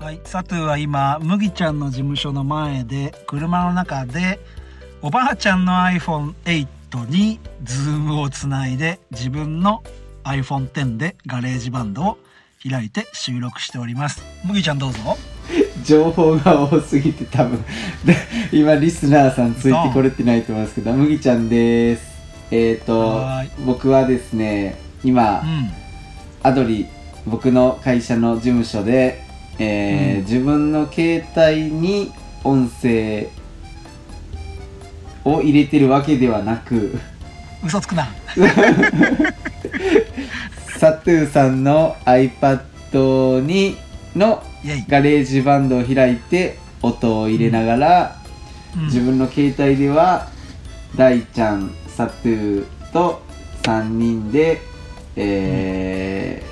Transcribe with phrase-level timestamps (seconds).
[0.00, 4.40] はい、サトゥは今麦ちゃんの事務所の前で車の中で
[5.02, 9.82] おばあちゃんの iPhone8 にズームをつないで自分の
[10.24, 12.18] iPhone10 でガレージバンドを
[12.66, 14.24] 開いて収録しております。
[14.42, 14.98] 麦ちゃんどうぞ。
[15.84, 17.62] 情報が多すぎて多分
[18.06, 18.16] で
[18.52, 22.02] 今リスナーさんついてこれてないと思いますけど麦ちゃんです。
[22.50, 23.50] えっ、ーい。
[23.66, 25.70] 僕はですね今、うん。
[26.42, 26.86] アドリ
[27.26, 29.28] 僕の会社の事務所で、
[29.60, 30.20] えーうん。
[30.22, 32.10] 自分の携帯に
[32.42, 33.28] 音声
[35.24, 36.98] を入れてるわけではなく
[37.64, 38.08] 嘘つくな。
[40.78, 43.76] サトゥーさんの iPad に
[44.16, 44.42] の
[44.88, 48.16] ガレージバンドを開いて音を入れながら、
[48.76, 48.84] うん。
[48.86, 50.28] 自分の携帯では
[50.96, 53.20] 大ちゃんサトゥーと
[53.62, 54.62] 3人で、
[55.16, 56.50] えー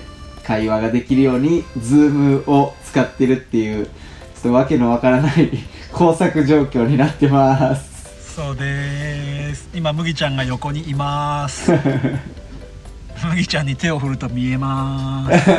[0.48, 3.90] 会話ができるように Zoom を使ってるっていうちょ
[4.38, 5.50] っとわけのわからない
[5.92, 8.34] 工作状況になってます。
[8.34, 9.68] そうです。
[9.74, 11.72] 今麦ちゃんが横にいます。
[13.30, 15.50] 麦ちゃんに手を振ると見えます。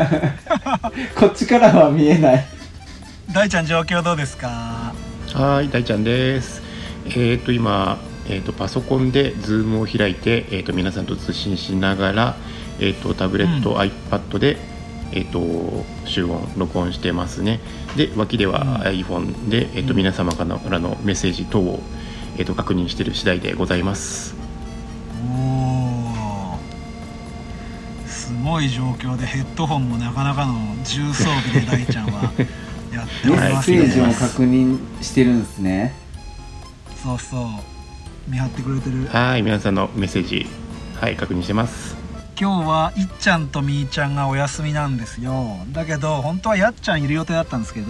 [1.19, 2.45] こっちからは見えない。
[3.33, 4.93] 大ちゃん状況どうですか？
[5.33, 6.61] はい、大ちゃんです。
[7.15, 7.97] えっ、と今、
[8.29, 12.35] えっ、とパソコンでズームを開いて、えっ、と皆さんと通信しながら、
[12.79, 13.77] えっ、とタブレット、うん。
[13.77, 14.57] iPad で
[15.11, 15.41] えっ、と
[16.05, 17.59] 集音録音してますね。
[17.95, 21.79] で脇ではうん iPhone でえっ、とうん皆様からのメッセージ等を
[22.37, 24.35] えっ、と確認している次第でございます。
[25.27, 26.59] おお
[28.07, 32.31] すごい状況でヘッドホンもなかなかの重装備で大ちゃんは
[32.93, 35.93] やっておメッりますね、 セージも確認してるんですね
[37.03, 40.47] そうそう見張ってくれてるはい、皆さんのメッセージ
[40.99, 41.98] はい確認してます。
[42.41, 45.57] 今日はいっちゃんとみーちゃんがお休みなんですよ。
[45.73, 47.87] だけど本当はやっちゃんいる予定だったんですけど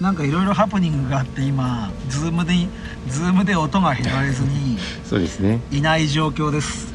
[0.00, 2.54] なんかいろいろハプニングがあって今ズームで
[3.08, 5.60] ズームで音が拾われずにそうですね。
[5.72, 6.94] いない状況です。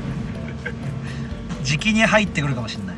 [1.64, 2.96] 時期に入ってくるかもしれない。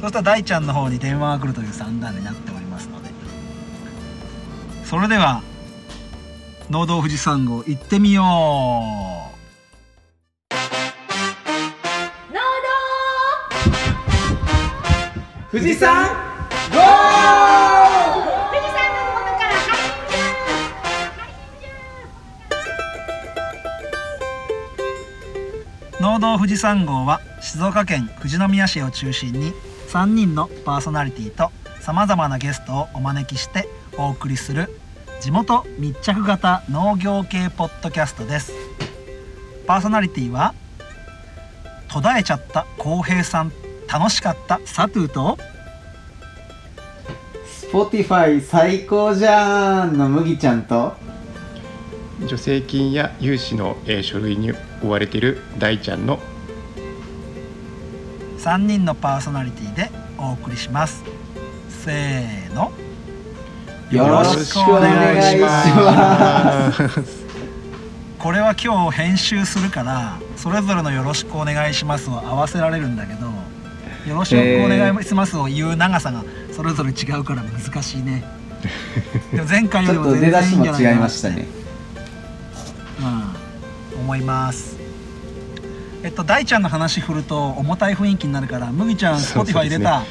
[0.00, 3.10] そしたら大ちゃんの方に電話が来るという算段になっておりますので。
[4.84, 5.42] それでは
[6.70, 9.29] 農道富士山号行ってみよう
[15.52, 16.80] 富士山ゴー！
[18.52, 19.58] 富士山の麓から
[26.00, 29.52] 農道富士山号は静岡県富士宮市を中心に
[29.88, 31.50] 3人のパーソナリティと
[31.80, 33.68] さまざまなゲストをお招きして
[33.98, 34.70] お送りする
[35.20, 38.52] 地元密着型農業系ポッドキャストです。
[39.66, 40.54] パーソナリティは
[41.88, 43.50] 途絶えちゃった浩平さん。
[43.92, 44.60] 楽しかった？
[44.64, 45.38] サトゥーと
[47.72, 50.94] ？Spotify 最高じゃんの麦ちゃんと。
[52.22, 54.52] 助成金や融資の、えー書類に
[54.82, 56.18] 追われている大ちゃんの。
[58.38, 61.02] 3人のパーソナリティでお送りします。
[61.68, 62.72] せーの。
[63.90, 67.20] よろしくお願いします。
[68.18, 73.29] これは今日編集するからそれぞれの「よろしくお願いします」を合わせられるんだけど
[74.10, 78.24] 「よろしくお願いします」を言う長さがそれぞれ違うから難しいね。
[79.32, 81.46] でも前回よりも全ちょっと出だしも然いいんじゃないましたね。
[83.00, 84.76] うん思います。
[86.02, 90.02] えっと大ちゃんの話振ると重たい雰囲気になるから麦ちゃんそうそう Spotify 入れた、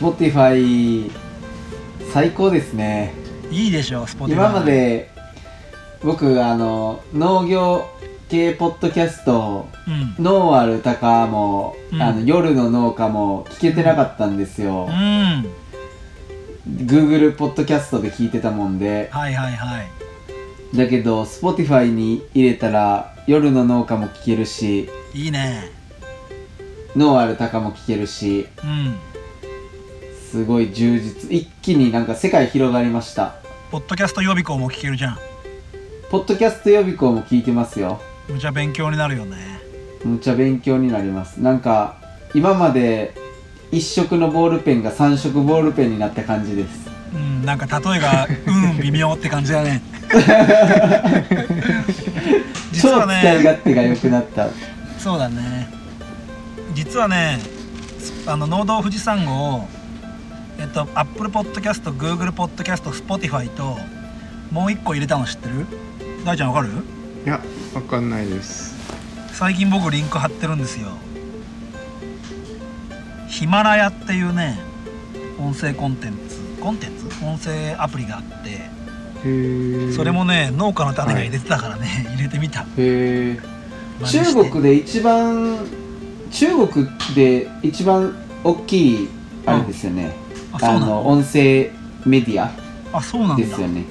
[0.00, 1.10] Spotify
[2.12, 3.14] 最高ですね。
[3.50, 5.10] いいでしょ Spotify 今まで
[6.02, 7.88] 僕あの農業
[8.28, 10.24] 系ポッドキャストうん。
[10.24, 12.02] ノーアルタカも、うん。
[12.02, 14.88] あの夜の農家も聞けてなかったんですよ。
[14.88, 15.46] う、ん。
[16.86, 19.08] Google ポッドキャストで聞いてたもんで。
[19.12, 20.76] はいはいはい。
[20.76, 25.70] だけど Spotify に入れたら夜の農家も聞けるしいいね。
[26.96, 28.96] ノーアルタカも聞けるしうん。
[30.30, 31.30] すごい充実。
[31.30, 33.36] 一気になんか世界広がりました。
[33.70, 35.18] ポッドキャスト予備校も聞けるじゃん。
[36.08, 39.36] ポッドキャスト予備校も聞いてますよむちゃ勉強になるよね。
[40.04, 41.36] むっちゃ勉強になります。
[41.40, 41.96] なんか
[42.34, 43.14] 今まで
[43.72, 46.86] 1色のボールペンが3色ボールペンになった感じです。
[47.14, 49.80] うんなんか例えがうん微妙って感じだね。
[52.72, 54.48] 実超は使いね勝手が良くなった。
[54.98, 55.68] そうだね。
[56.74, 57.38] 実はね
[58.26, 59.68] あの農道富士山号を
[60.58, 63.78] えっと Apple Podcast Google Podcast Spotify と
[64.50, 65.66] もう一個入れたの知ってる？
[66.24, 66.72] 大ちゃんわかる？
[67.26, 67.40] いや
[67.74, 68.76] わかんないです。
[69.32, 70.86] 最近僕リンク貼ってるんですよ。
[73.28, 74.56] ヒマラヤっていうね
[75.36, 76.38] 音声コンテンツ。
[76.62, 77.24] コンテンツ？
[77.24, 78.76] 音声アプリがあって。
[79.92, 82.64] それもね農家の種が入れてたからね、入れてみた。
[82.78, 83.36] へ
[84.04, 85.66] 中国で一番
[86.30, 86.86] 中国
[87.16, 88.14] で一番
[88.44, 89.08] 大きい
[89.46, 90.14] あれですよね、
[90.52, 90.86] ああそうなの？
[90.86, 91.72] の音声
[92.04, 92.52] メディア
[92.96, 93.44] あそうなんだ。
[93.44, 93.84] ですよね。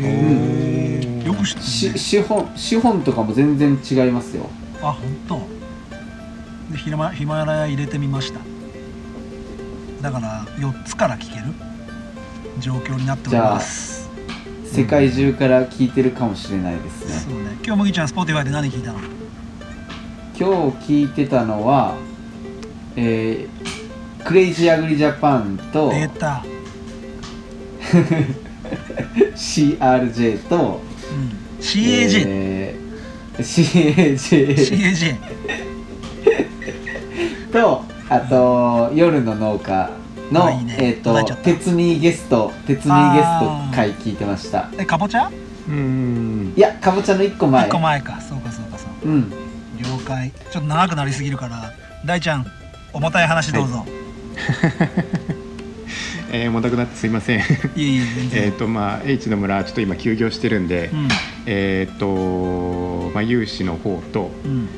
[0.00, 1.13] へー
[1.44, 1.98] しるね。
[1.98, 4.48] 資本資本とかも全然違いますよ。
[4.82, 6.72] あ本当。
[6.72, 8.40] でヒマヒマラヤ入れてみました。
[10.02, 11.46] だから4つから聞ける？
[12.60, 14.10] 状況になっております。
[14.64, 17.56] 世界中から聞いてるかもしれないですね、そうね。
[17.64, 18.98] 今日麦ちゃん Spotify で何聞いたの？
[20.38, 21.94] 今日聞いてたのは
[22.96, 26.44] えー、クレイジーアグリジャパンとデータ
[29.34, 30.80] CRJ と、
[31.64, 35.16] うん CAJ、えー CAJ CAJ
[37.52, 39.90] とあと夜の農家
[40.30, 40.76] の、あいいね。
[40.78, 44.68] えっ、と叩いちゃった鉄にゲスト鉄にゲスト回聞いてました。
[44.78, 45.30] えかぼちゃ？
[45.68, 46.52] うん。
[46.56, 47.68] いやかぼちゃの1個前。
[47.68, 48.20] 1個前か。
[48.20, 49.30] そうかそうかそううん。
[49.30, 49.36] 了
[50.06, 50.32] 解。
[50.50, 51.72] ちょっと長くなりすぎるから
[52.04, 52.46] 大ちゃん
[52.92, 53.84] 重たい話どうぞ、
[56.32, 57.40] えー、重たくなってすいません。
[57.40, 58.42] い、えいえ全然。
[58.44, 61.08] えっとまあ H の村ちょっと今休業してるんで、うん
[61.46, 64.68] えっ、とまあ融資の方とうん。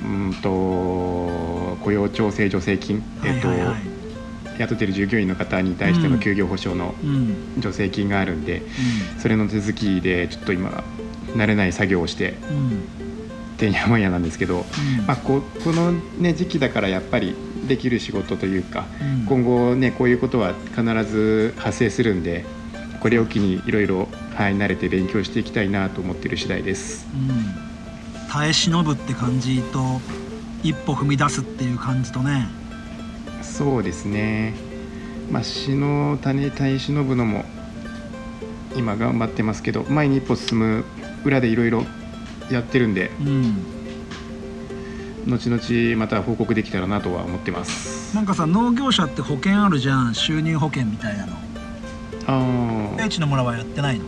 [0.00, 3.66] うんと雇用調整助成金、えっ、と、はいはい。
[3.68, 3.98] はい
[4.58, 7.62] 雇ってる従業員の方に対しての休業保障のうん。
[7.62, 8.62] 助成金があるんで、
[9.18, 10.82] それの手続きでちょっと今
[11.36, 12.88] 慣れない作業をしてうんうん。
[13.56, 14.66] てんやわんやなんですけど、
[14.98, 15.06] うん。
[15.06, 17.36] まあ、ここの、ね、時期だからやっぱり
[17.66, 19.26] できる仕事というかうん。
[19.26, 22.44] 今後ねこういうことは必ず発生するんで
[23.00, 27.06] これを機にいろいろはい慣れて勉強していきたいなと思ってる次第です。
[27.14, 28.28] うん。
[28.30, 30.00] 耐え忍ぶって感じと
[30.62, 32.48] 一歩踏み出すっていう感じとね。
[33.42, 34.54] そうですね。
[35.30, 37.44] まあ詩の種耐え忍ぶのも
[38.76, 40.84] 今頑張ってますけど前に一歩進む
[41.24, 41.84] 裏でいろいろ
[42.50, 43.56] やってるんでうん。
[45.26, 48.14] 後々また報告できたらなとは思ってます。
[48.14, 50.14] なんかさ農業者って保険あるじゃん。
[50.14, 51.47] 収入保険みたいなの
[52.30, 54.04] ああ H の村はやってないの？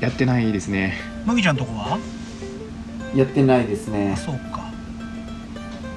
[0.00, 0.94] やってないですね。
[1.24, 1.98] 麦ちゃんとこは？
[3.14, 4.12] やってないですね。
[4.14, 4.64] あそうか。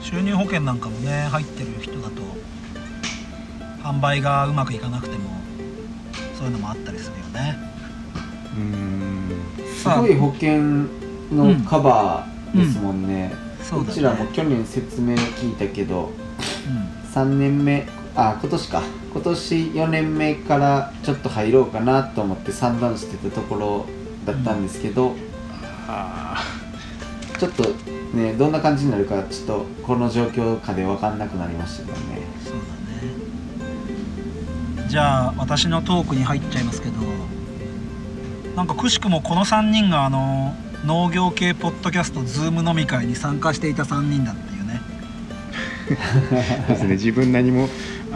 [0.01, 2.21] 収入保険なんかもね入ってる人だと
[3.83, 5.29] 販売がうまくいかなくても
[6.37, 7.57] そういうのもあったりするよね。
[8.55, 9.31] うーん。
[9.75, 10.61] すごい保険
[11.31, 13.33] のカバーですもんね、
[13.63, 13.89] そうだね。
[13.89, 16.11] こちらも去年説明聞いたけど
[16.67, 17.11] うん。
[17.11, 18.83] 3年目あ今年か
[19.17, 23.85] 今年4年目からちょっと入ろうかなと思って算段してたところ
[24.25, 25.15] だったんですけど、
[25.87, 26.43] あ
[27.39, 27.63] ちょっと
[28.15, 32.21] ねどんな感じになるかちょっとこの状況下で分かんなくなりましたけどね。
[32.43, 32.59] そうだ
[34.85, 34.87] ね。
[34.87, 36.93] じゃあ私のトークに入っちゃいますけど
[38.55, 40.55] なんかくしくもこの3人があの
[40.85, 44.81] 農業系ポッドキャストズーム飲み会に参加していた3人だっていうね。
[46.69, 46.89] あですね。
[46.89, 47.67] 自分何も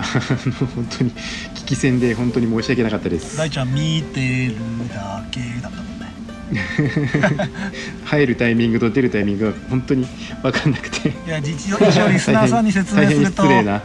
[0.01, 0.03] あ
[0.45, 3.37] の本当に聞き戦で本当に申し訳なかったです。
[3.37, 4.55] 大ちゃん見てる
[4.89, 6.11] だけだったもんね。
[8.05, 10.07] 入るタイミングと出るタイミングが本当に
[10.41, 11.09] 分かんなくて。
[11.09, 13.81] いや実は一応リスナーさんに説明すると大変失礼な。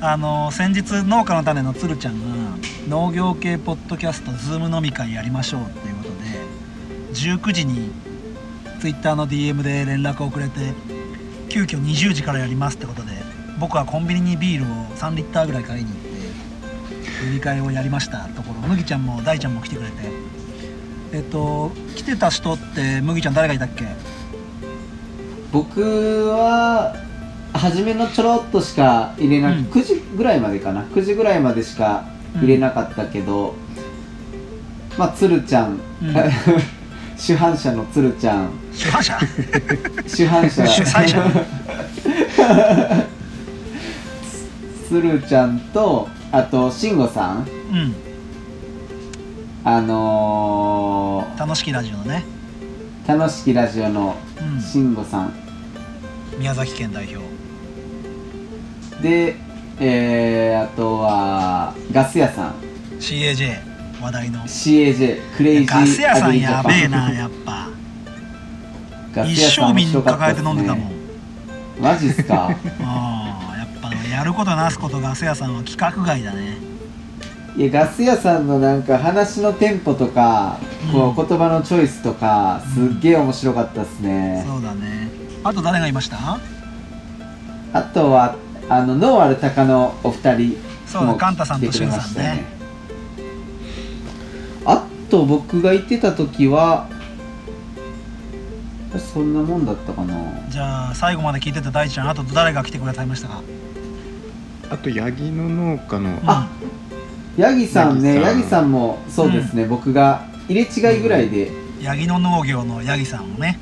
[0.00, 2.56] あの先日農家の種のつるちゃんが
[2.88, 7.90] 農業系ポッドキャストズーム飲み会やりましょうっていうことで19時に
[8.80, 10.72] ツイッターの DM で連絡をくれて
[11.48, 13.08] 急遽20時からやりますってことで
[13.58, 19.94] 僕はコンビニにビールを3リッターぐらい買いに行って飲み会をやりましたところ麦ちゃんも大ちゃんも来てくれて。
[21.10, 23.86] えっと来てた人って麦ちゃん誰がいたっけ？
[25.50, 25.80] 僕
[26.28, 26.94] は
[27.54, 29.64] 初めのちょろっとしか入れなく、うん。
[29.64, 30.82] 9時ぐらいまでかな。
[30.82, 32.04] 9時ぐらいまでしか
[32.36, 33.54] 入れなかったけど、
[34.98, 36.14] まあ鶴ちゃん、うん。
[37.16, 38.50] 主犯者の鶴ちゃん。
[38.74, 39.18] 主犯者？
[40.06, 40.66] 主犯者。
[40.68, 41.24] 主催者
[44.88, 47.38] 鶴ちゃんとあと慎吾さん。
[47.40, 47.94] うん。
[49.64, 55.32] あの楽しきラジオのね、ー、楽しきラジオのうん、慎吾さん。
[56.38, 57.22] 宮崎県代表。
[59.02, 59.36] で、
[59.78, 62.54] えー、あとはガス屋さん。
[62.98, 63.56] CAJ
[64.00, 64.40] 話題の。
[64.40, 67.00] CAJ クレイジーガス屋さんやアグリジャパン。
[67.02, 67.68] べえなやっぱ。
[69.14, 70.88] ガス一屋さん面生瓶白かっ抱えて飲んでたもん。
[70.88, 70.94] ね。
[71.78, 72.48] マジっすか？
[72.80, 73.27] ああ
[74.08, 76.56] やることなすことガス屋さんは規格外だね。
[77.56, 80.58] いやガス屋さんのなんか話のテンポとか、
[80.92, 85.08] こう言葉のチョイスとかすっげえ面白かったっすね、そうだね。
[85.42, 86.38] あと誰がいました？
[87.72, 88.36] あとは
[88.68, 92.44] あのノーアルタカのお二人そうだもカンタさんとシュンさんね。
[94.64, 96.88] あと僕が行ってた時は
[99.12, 100.14] そんなもんだったかな。
[100.48, 103.42] じゃあ最後まで聞いてた大ちゃんあと誰が来てくれたいましたか？
[104.70, 106.48] あとヤギの農家のあ
[107.36, 108.36] ヤギさんねヤギさん。
[108.36, 111.82] ヤギさんもそうですね、僕が入れ違いぐらいで、うん。
[111.82, 113.58] ヤギの農業のヤギさんもね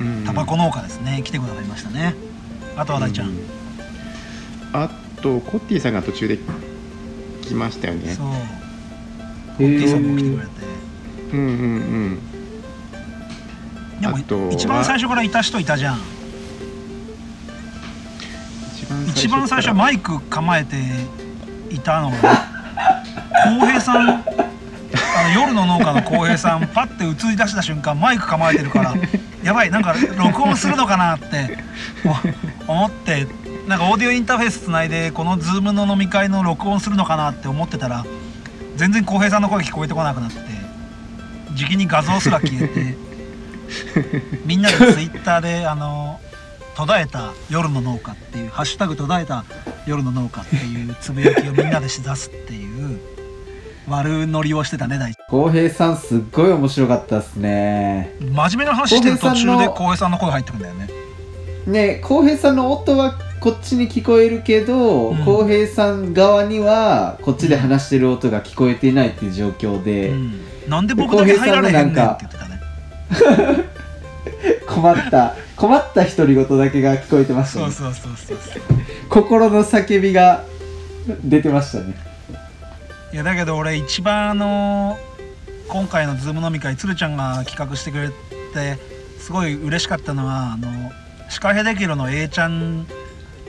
[0.00, 0.24] うん。
[0.24, 2.14] タバコ農家ですね来てくださいましたね。
[2.76, 3.32] あとは大ちゃん、う
[4.72, 4.90] あ
[5.20, 6.38] とコッティさんが途中で
[7.42, 8.14] 来ましたよね。
[8.14, 8.28] そう。
[9.62, 10.66] へ T さんも来てくれーて。
[11.32, 12.18] うんうんうん。
[14.00, 15.98] でもあとは一番最初からいた人いたじゃん
[19.08, 20.76] 一番最初からマイク構えて
[21.70, 22.16] いたのが
[23.44, 24.24] 浩平さん
[25.16, 28.94] あの夜の農家の浩平さんパッて映り出した瞬間マイク構えてるから
[29.42, 31.58] やばいなんか録音するのかなって
[32.66, 33.26] 思って
[33.66, 38.04] なんかオーディオインターフェースつないでこのズームの飲み会の録音するのかなって思ってたら
[38.76, 40.38] 全然浩平さんの声聞こえてこなくなって
[41.54, 42.96] じきに画像すら消えて
[44.44, 46.20] みんなでツイッターであの
[46.80, 49.44] 途絶えた夜の農家っていう「ハッシュタグ途絶えた
[49.86, 52.98] 夜の農家」っていうつぶやきをみんなでしだすっていう
[53.86, 55.18] 悪ノリをしてたね大地。
[55.28, 58.14] 浩平さんすっごい面白かったですね。
[58.20, 60.88] 真面目な話してる途中で浩平さんの声入ってくんだよね。
[61.66, 65.16] ね浩平さんの音はこっちに聞こえるけどうん。
[65.18, 70.40] 浩、平さん側にはこっちで話してる音が聞こえていないっていう状況で、うん。
[70.66, 72.60] なんで僕だけ入られへんねんって言ってたね
[74.70, 77.72] 困った困った独り言だけが聞こえてましたね。
[77.72, 78.62] そうそうそうそうそう。
[79.08, 80.44] 心の叫びが
[81.24, 81.94] 出てましたね。
[83.12, 84.96] いやだけど俺一番あの
[85.66, 88.78] 今回のズーム飲み会鶴ちゃんが企画してくれて
[89.18, 90.92] すごい嬉しかったのはあの
[91.28, 92.86] シカヘデキロの A ちゃん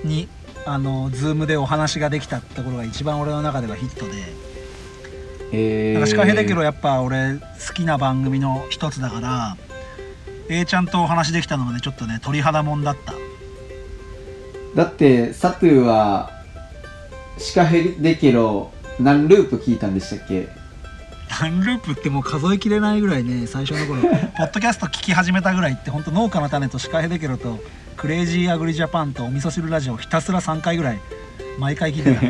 [0.04, 0.28] に
[0.66, 4.12] あのズームでお話ができたところが一番俺の中ではヒットで、
[5.52, 7.36] えなんかシカヘデキロやっぱ俺
[7.68, 9.58] 好きな番組の一つだから
[10.50, 13.14] A ちゃんとお話できたのがねちょっとね鳥肌もんだった。
[14.76, 16.32] だってサトゥーは
[17.38, 20.48] シカヘデケロ何ループ聞いたんでしたっけ？
[21.40, 24.02] 何ループってもう数えきれないぐらいね最初の頃。
[24.38, 27.60] ポッドキャスト聞き始めたぐらいって本当農家の種とシカヘデケロと
[27.98, 31.00] クレイジーアグリジャパンとお味噌汁ラジオひたすら3回ぐらい
[31.60, 32.22] 毎回聞いてた。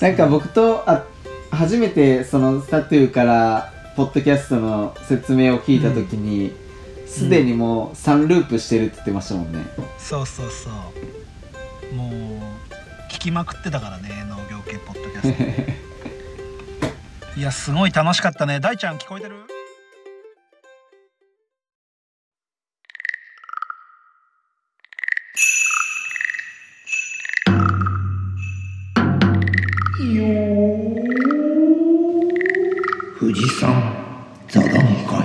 [0.06, 1.04] なんか僕とあ
[1.50, 6.52] 初めてそのサトゥーからポッドキャストの説明を聞いた時に
[7.04, 9.64] すで、にもう3ループしてるって言ってましたもんね。
[9.98, 11.94] そうそうそう。
[11.96, 12.12] もう
[13.10, 15.32] 聞きまくってたからね農業系ポッドキャス
[17.34, 17.40] ト。
[17.40, 18.60] いやすごい楽しかったね。
[18.60, 19.34] 大ちゃん聞こえてる？
[33.48, 33.72] 富士山
[34.46, 34.70] 座談
[35.06, 35.24] 会。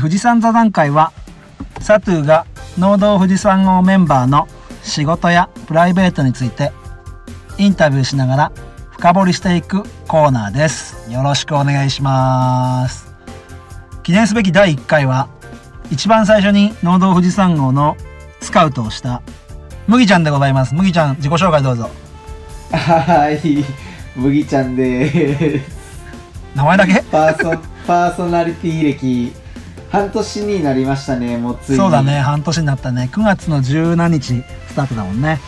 [0.00, 1.12] 富士山座談会は
[1.80, 2.46] サトゥが
[2.78, 4.48] 農道富士山号メンバーの
[4.82, 6.72] 仕事やプライベートについて
[7.58, 8.52] インタビューしながら
[9.02, 11.10] 深掘りしていくコーナーです。
[11.10, 13.12] よろしくお願いします。
[14.04, 15.28] 記念すべき第1回は
[15.90, 17.96] 一番最初に農道富士山号の
[18.40, 19.20] スカウトをした
[19.88, 20.76] 麦ちゃんでございます。
[20.76, 21.90] 麦ちゃん自己紹介どうぞ。
[22.70, 23.64] はい。
[24.14, 25.60] 麦ちゃんで
[26.54, 27.02] 名前だけ？
[27.10, 29.32] パーソパーソナリティ歴
[29.90, 31.38] 半年になりましたね。
[31.38, 31.78] もうついに。
[31.78, 32.20] そうだね。
[32.20, 33.10] 半年になったね。
[33.12, 35.40] 9月の17日スタートだもんね。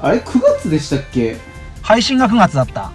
[0.00, 1.50] あれ9月でしたっけ？
[1.82, 2.90] 配信が9月だった。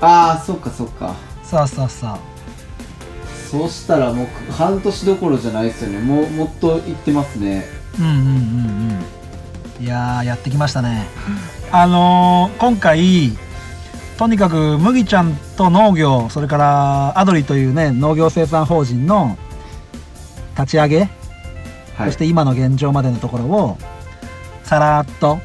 [0.00, 1.14] ああそっかそっか。
[1.42, 2.10] そうそうそう。
[3.50, 5.98] そうしたらもう半年どころじゃないですよね。
[6.00, 7.64] もうもっといってますね。
[7.98, 8.20] うんうんうん
[9.78, 9.84] うん。
[9.84, 11.06] いやーやってきましたね。
[11.70, 13.32] あのー今回
[14.18, 19.36] とにかく麦ちゃんと農業それからアドリというね農業生産法人の
[20.56, 20.98] 立ち上げ、
[21.96, 22.06] はい。
[22.06, 23.78] そして今の現状までのところを
[24.62, 25.40] さらっと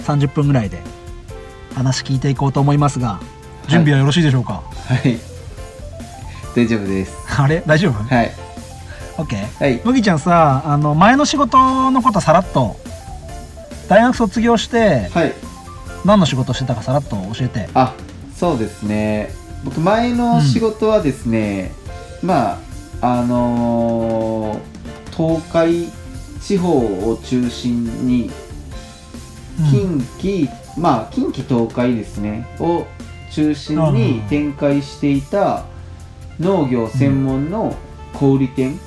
[0.00, 0.78] 30分ぐらいで
[1.74, 3.20] 話聞いていこうと思いますが
[3.68, 5.18] 準備はよろしいでしょうか、はい。
[6.56, 7.16] 大丈夫です。
[7.40, 7.62] あれ？
[7.66, 7.92] 大丈夫？
[7.92, 8.32] はい
[9.16, 9.80] ?OK はい。
[9.84, 12.76] 麦ちゃんさあの前の仕事のことさらっと
[13.88, 15.32] 大学卒業してはい。
[16.04, 17.68] 何の仕事してたかさらっと教えて。
[17.74, 17.94] あ
[18.34, 19.30] そうですね。
[19.64, 21.72] 僕前の仕事はですね、
[22.22, 22.58] ま
[23.00, 24.60] ああのー
[25.14, 25.88] 東海
[26.40, 28.30] 地方を中心に
[29.70, 30.48] 近畿、
[30.80, 32.86] まあ近畿東海ですねを
[33.30, 35.64] 中心に展開していた
[36.40, 37.76] 農業専門の
[38.14, 38.78] 小売店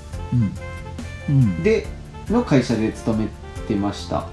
[1.64, 1.86] で
[2.30, 3.28] の会社で勤め
[3.68, 4.26] てました。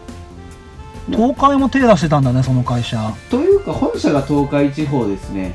[1.11, 3.13] 東海も手出してたんだねその会社。
[3.31, 5.55] というか本社が東海地方ですね。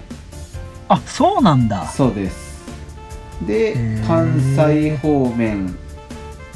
[0.87, 1.87] あそうなんだ。
[1.87, 2.63] そうです。
[3.47, 5.75] で関西方面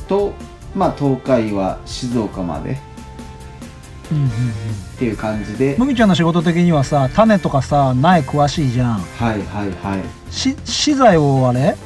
[0.08, 0.34] と
[0.76, 2.78] まあ東海は静岡まで。
[4.12, 5.78] うんうんうんっていう感じで。
[5.80, 9.00] 麦ちゃんの仕事的にはさ種とかさ苗詳しいじゃん。
[9.00, 10.04] はいはいはい。
[10.30, 11.78] し資材をあれ？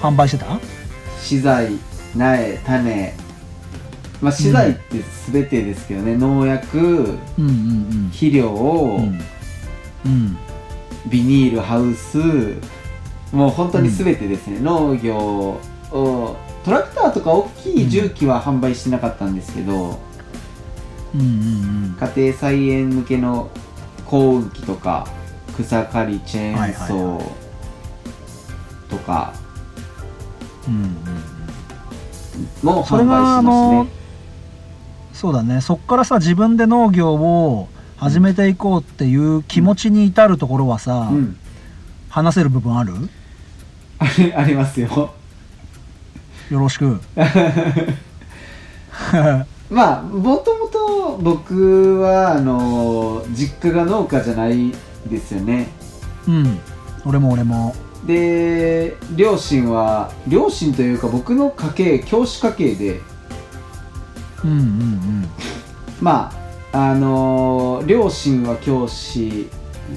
[0.00, 0.60] 販売してた？
[1.20, 1.72] 資材
[2.14, 3.14] 苗種。
[4.20, 5.02] まあ資材って
[5.32, 9.20] 全てですけどね、農薬うんうん肥料、うん。
[10.06, 10.38] うん。
[11.08, 12.18] ビニールハウス。
[13.32, 16.36] もう本当に全てですね、農業を。
[16.64, 19.98] トラクターとか大きい重機は販売してなかったんですけど、
[21.14, 23.50] うんうん家庭菜園向けの
[24.06, 25.06] 耕運機とか
[25.56, 27.24] 草刈りチェーンソー
[28.88, 29.32] とか。
[30.66, 30.90] うんうんうん。
[32.62, 33.90] もそれ販売があしますのね。
[35.12, 35.60] そうだね。
[35.60, 41.36] そっからさ自分で農業を始めていこうっていう気持ちに至るところはさ、うん。
[42.08, 42.92] 話せる部分ある？
[43.98, 45.12] ありありますよ。
[46.50, 47.00] よろしく。
[49.70, 54.72] まあもともと僕はあの実家が農家じゃない
[55.08, 55.68] ですよね。
[56.26, 56.58] うん。
[57.04, 57.74] 俺も俺も。
[58.06, 63.00] で両親は両親というか僕の家系教師家系で
[64.42, 65.28] うんうん
[66.00, 66.32] ま
[66.72, 69.48] ああの両親は教師。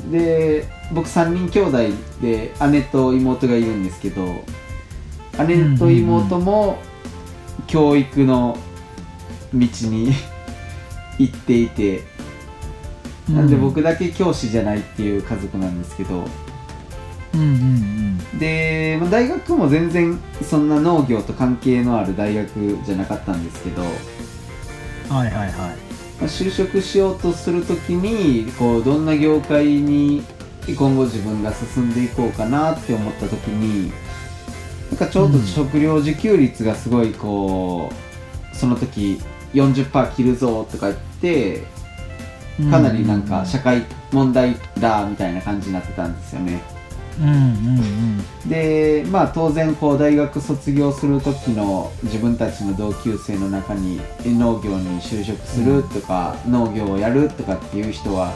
[0.09, 4.25] で僕3人兄弟で姉と妹がいるんですけど
[5.45, 6.79] 姉と妹も
[7.67, 8.57] 教育の
[9.53, 10.13] 道に
[11.19, 12.03] 行っていて
[13.29, 13.35] うん。
[13.35, 16.25] なんで僕だけ教師じゃないっていう家族なんですけど。
[17.33, 25.49] うんうんで、まあ大学も全然そんな農業と関係のある大学じゃなかったんですけど、うんはいはいはい。
[25.49, 25.65] ま
[26.21, 30.23] あ就職しようとするときにこうどんな業界に
[30.67, 33.91] 今後自分が進んでいこうかなって思ったときに
[34.89, 39.19] なんかちょうど食料自給率がすごいこうその時
[39.53, 41.63] 40%切るぞとか言って
[42.69, 46.61] かなりなんか社会問題だみたいな感じになってたんですよね。
[47.19, 48.49] うんうんうん。
[48.49, 58.33] でまあ当然こう大学卒業する時の自分たちの同級生の中に農業に就職するとか、農業をやるとかっていう人は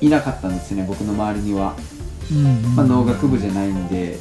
[0.00, 1.76] いなかったんですよね僕の周りには、
[2.30, 4.18] うんうんまあ、農学部じゃないんで。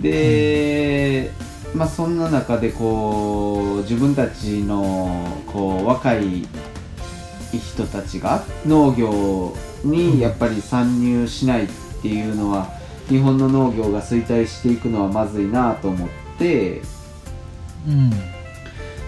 [0.00, 1.30] で、
[1.74, 6.46] まあそんな中でこう自分たちのこう若い
[7.52, 11.68] 人たちが農業にやっぱり参入しないっ
[12.02, 12.68] ていうのは
[13.08, 16.08] 日本の農業が衰退していくのはまずいなと思っ
[16.38, 16.82] て
[17.86, 18.10] うん。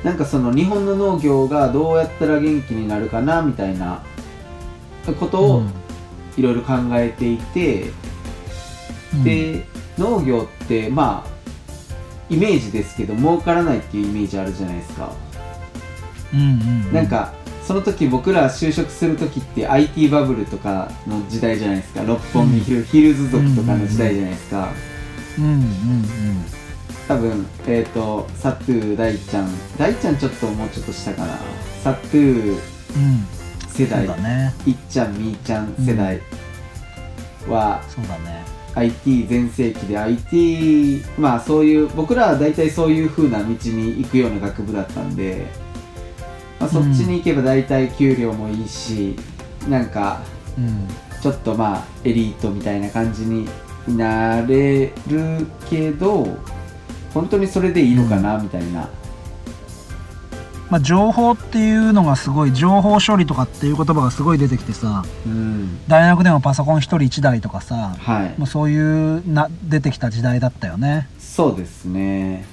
[0.04, 4.02] なんかその日本の農業がどうやったら元気になるかなみたいな
[5.18, 5.62] ことを
[6.36, 7.90] いろいろ考えていて、
[9.14, 9.24] うん。
[9.24, 9.64] で
[9.98, 11.35] 農業ってまあ
[12.28, 15.12] イメージですけど儲からないっていうイメージあるじゃないですか、
[16.32, 17.32] うんうんなんか
[17.66, 22.04] その時僕ら就職する時って IT バブルとかの時代じゃないですか。
[22.04, 24.72] 六本木ヒル,、ヒルズ族とかの時代じゃないですか、
[25.36, 25.62] うんうん
[27.08, 29.48] 多分えっ、とサトゥー大ちゃん。
[29.76, 31.38] 大ちゃんちょっともうちょっと下かな。
[31.82, 32.60] サトゥーうんうん。
[33.68, 34.54] そう世代、だね。
[34.64, 36.20] いっちゃんみーちゃん世代
[37.48, 38.44] は、そうだね
[38.76, 45.46] IT 全盛期で IT まあそういう僕らは大体そういう風な道に行くような学部だったんで、
[46.60, 49.16] まあ、そっちに行けば大体給料もいいし、
[49.68, 50.20] なんか
[50.56, 50.88] うん。
[51.22, 53.48] ちょっとまあエリートみたいな感じに
[53.88, 56.24] なれるけど
[57.12, 58.88] 本当にそれでいいのかなみたいな、
[60.70, 65.78] まあ情報っていうのがすごい情報処理とかっていう言葉がすごい出てきてさうん。
[65.88, 68.38] 大学でもパソコン一人一台とかさはい。
[68.38, 71.08] もうそういうな出てきた時代だったよね。
[71.18, 72.44] そうですね。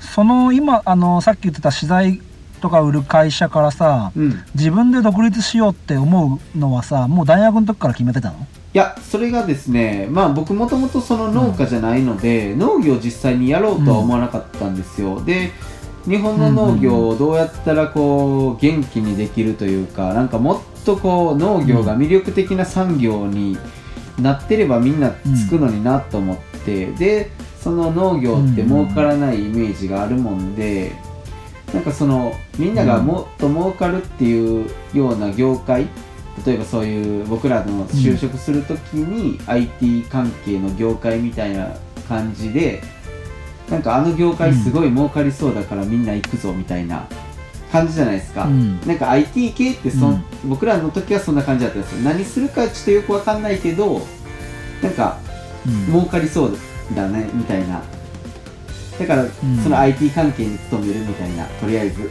[0.00, 2.20] その今あのさっき言ってた資材
[2.60, 4.44] とか売る会社からさうん。
[4.54, 8.46] 自分で独立しようって思うのはさもう大学の時から決めてたの？
[8.74, 15.52] いやそれがですねまあ僕もともとその農家じゃないので、農業を実際にやろうとは思わなかったんですよ、で
[16.06, 23.56] 日本の農業をどうやったらこう元気にできるというかなんかもっとこう農業が魅力的な産業に
[24.18, 30.92] なってればみんなつくのになと思って、でその農業って儲からないイメージがあるもんで、
[31.72, 35.88] なんかそのみんながもっと儲かるっていうような業界
[36.46, 41.76] 例えばそういう僕らの就職するときに IT 関係の業界みたいな
[42.08, 42.82] 感じで
[43.70, 47.06] なんかあの業界すごい儲かりそうだからみんな行くぞみたいな
[47.72, 48.80] 感じじゃないですか、うん。
[48.86, 52.02] なんか IT 系ってそん、僕らの時はそんな感じだったんですよ。
[52.02, 54.02] 何するかちょっとよくわかんないけど
[54.82, 55.18] なんか
[55.66, 55.86] うん。
[55.86, 56.56] 儲かりそう
[56.94, 57.82] だねみたいな。
[58.98, 59.30] だから、ん。
[59.62, 62.10] その IT 関係に勤めるみたいなとりあえず。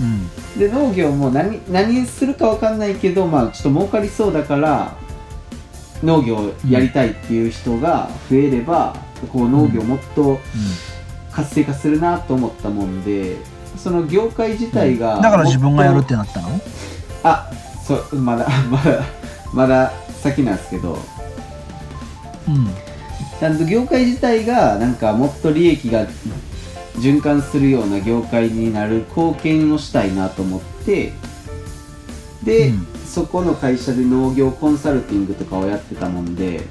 [0.00, 0.58] うん。
[0.58, 4.96] で農業も何何するかわかんないけどまあちょっと儲かりそうだから
[6.02, 10.40] 農業やりたいっていう人が増えれば、こう農業もっと
[11.32, 13.36] 活性化するなと思ったもんで
[13.76, 16.48] その業界自体が、だから自分がやるってなったの？
[17.22, 17.50] あ
[17.86, 19.02] そうまだまだ
[19.52, 20.98] まだ先なんですけど。
[22.48, 22.68] うん。
[23.40, 26.06] ちゃんと業界自体がなんかもっと利益が
[26.96, 31.12] 循環するような業界になる貢献をしたいなと思って
[32.44, 32.86] で、うん。
[33.06, 36.62] そこの会社で農業コンサルティングとかをやってたもんで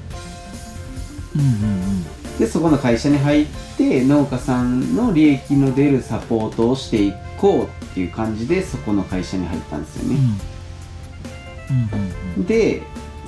[1.36, 2.04] うんうん
[2.42, 3.46] でそこの会社に入っ
[3.78, 10.10] て農家さんの利益の出るサポートをしていこうっていう感じでそこの会社に入ったんですようん。
[10.10, 10.18] うね、
[12.34, 12.38] ん。
[12.38, 12.44] うん。
[12.44, 12.82] で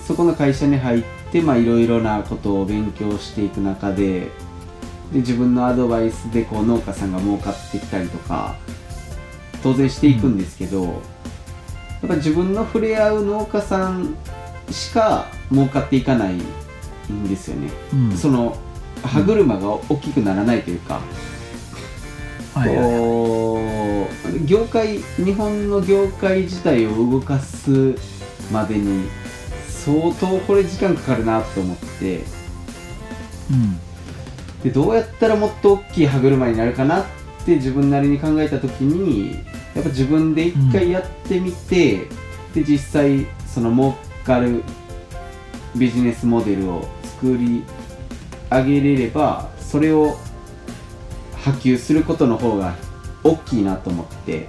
[0.05, 4.23] そこの会社に入ってまあいろいろなことを勉強していく中で
[5.13, 8.57] で自分のアドバイスでこう農家さんが儲かってきたりとか
[9.63, 10.95] 当然していくんですけど、やっ
[12.09, 14.17] ぱ自分の触れ合う農家さん
[14.73, 16.35] しか儲かっていかない
[17.13, 18.17] んですよね、うんうん。
[18.17, 18.57] その
[19.09, 21.01] 歯車が大きくならないというか、
[22.55, 27.95] こう業界日本の業界自体を動かす
[28.53, 29.09] までに
[29.69, 32.23] 相当これ時間かかるなと思って
[33.51, 33.79] うん。
[34.63, 37.05] でどうやったらもっと大きい歯車になるかなっ
[37.45, 42.07] て自分なりに考えた時にやっぱ自分で一回やってみて、
[42.55, 44.63] で実際その儲かる
[45.77, 47.65] ビジネスモデルを作り
[48.51, 50.17] 上げれればそれを
[51.37, 52.75] 波及することの方が
[53.23, 54.49] 大きいなと思って。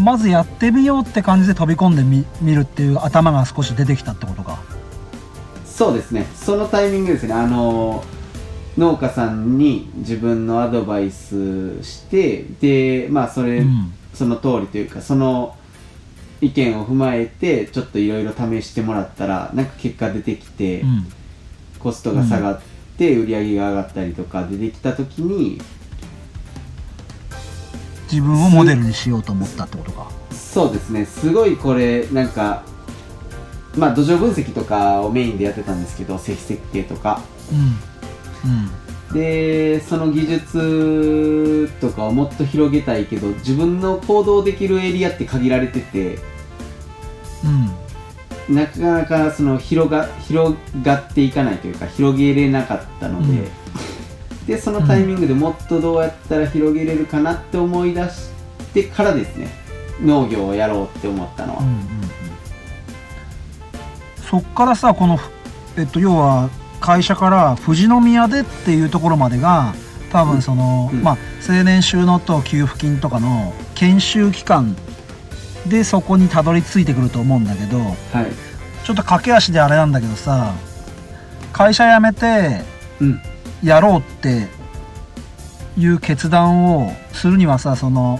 [0.00, 4.58] まずやってみようって感じで飛び込んでみ見るっていう頭が少し出てきたってことか。
[5.66, 6.26] そうですね。
[6.34, 7.34] そのタイミングですね。
[7.34, 8.02] あの
[8.78, 13.92] 農家さんに自分のアドバイスしてでまあそれ、うん。
[14.14, 15.56] その通りというかその
[16.42, 21.06] 意見を踏まえてちょっといろいろ試してもらったらなんか結果出てきて、うん。
[21.78, 22.71] コストが下がって
[23.16, 25.60] 売り上げが上がったりとか出てきた時に
[28.10, 30.10] 自分をモデルにしようと思ったってことか。
[30.30, 31.06] そうですね。
[31.06, 32.62] すごいこれなんか
[33.76, 37.22] まあ土壌分析とかをメインでやってたんですけど積設計とか。
[38.44, 38.50] うん。
[38.50, 39.14] うん。
[39.14, 46.18] でその技術とかをもっと広げたいけど自分の行動できるエリアって限られてて。
[47.44, 47.81] うん
[48.52, 53.48] なかなかその広が広がっていかないというか広げれなかったので、
[54.46, 58.28] でそのタイミングでもっとどうやったら広げれるかなって思い出し
[58.74, 59.48] てからですね
[60.02, 61.80] 農業をやろうって思ったのは、うんうんうん。
[64.28, 65.18] そっからさこの
[65.76, 69.72] えっと要は会社から富士宮でっていうところまでが
[70.10, 71.02] 多分その、うん。
[71.02, 71.16] まあ
[71.48, 74.76] 青年収納と給付金とかの研修期間
[75.66, 77.96] でそこにたどり着いてくると思うんだけどはい。
[78.84, 80.54] ちょっと駆け足であれなんだけどさ
[81.52, 82.62] 会社辞めて
[83.00, 83.20] うん。
[83.62, 84.48] やろうって
[85.78, 88.18] いう決断をするにはさその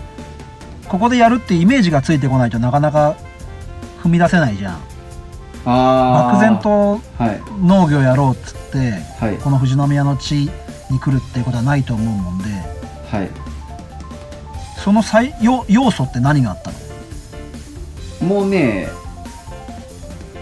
[0.88, 3.16] ここでやるってイメージがついてこないとなかなか
[4.02, 4.80] 踏み出せないじゃん。
[5.64, 9.38] 漠然とはい農業やろうっつってはい。
[9.38, 10.48] この富士宮の地
[10.90, 12.44] に来るっていうことはないと思うもんで
[13.10, 13.30] はい。
[14.78, 16.71] その最要要素って何があったの？
[18.22, 18.88] もうね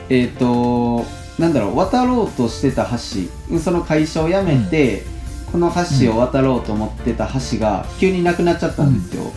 [0.08, 1.04] えっ、と
[1.38, 5.02] なんだろう渡ろうとしてた橋その会社を辞めて、
[5.50, 9.32] この橋を渡ろうと思ってた橋が急になくなっちゃったんですよ、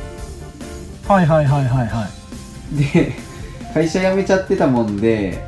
[1.08, 2.94] はいはいはいはいはい。
[2.94, 3.14] で
[3.74, 5.44] 会社辞めちゃってたもんで、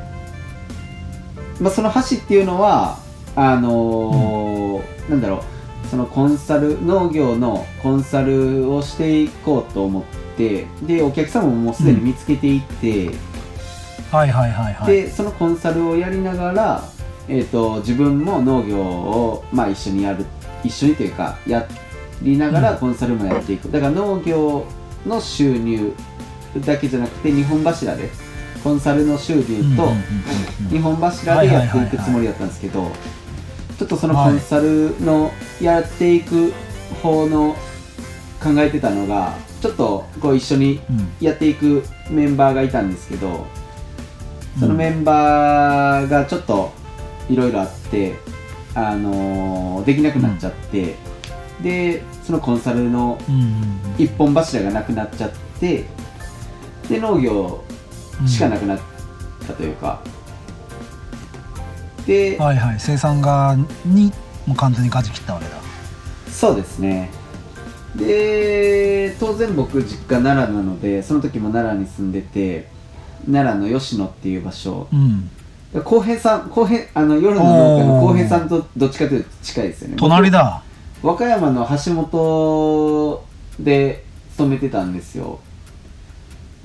[1.60, 3.00] まあ、その橋っていうのは
[3.36, 5.44] あのーなんだろ
[5.84, 13.12] うそのコンサル農業のコンサルをしていこうと思ってでお客様ももうすでに見つけていて、
[14.12, 14.94] はいはいはいはい。
[14.94, 16.84] でそのコンサルをやりながら、
[17.28, 20.26] えー、と自分も農業を、まあ、一緒にやる
[20.64, 21.68] 一緒にというかや
[22.22, 24.66] りながらコンサルもやっていく、だから農業
[25.06, 25.94] の収入
[26.66, 28.10] だけじゃなくて日本柱で
[28.64, 30.70] コンサルの収入とうんうんうんうん。
[30.70, 32.92] 日本柱でやっていくつもりだったんですけど
[33.78, 36.54] ちょっとそのコンサルのやっていく
[37.04, 37.56] 方の
[38.42, 43.48] 考えてたのがちょっとこう一緒にうんやっていくメンバーがいたんですけど
[44.60, 46.72] そのメンバーがちょっと
[47.30, 48.16] いろいろあって、
[48.74, 50.96] あのーできなくなっちゃって、
[51.62, 55.86] でそのコンサルのうんうん一本柱がなくなっちゃって
[56.88, 57.64] で農業
[58.22, 58.80] うんしかなくなっ
[59.46, 60.02] たというか、
[62.06, 62.80] で、はいはい。
[62.80, 64.14] 生産側に
[64.46, 65.58] もう完全に舵切ったわけだ。
[66.32, 67.10] そうですね
[67.98, 72.68] で当然僕実家奈良なのでその時も奈良に住んでて
[73.32, 74.88] 奈良の吉野っていう場所。
[74.92, 75.30] うん。
[75.84, 79.96] 浩平さん浩平あの夜の農家の浩平さんとどっちかというと近いですよね。
[79.98, 80.64] 隣だ。
[81.02, 83.26] 僕和歌山の橋本
[83.60, 85.40] で勤めてたんですよ。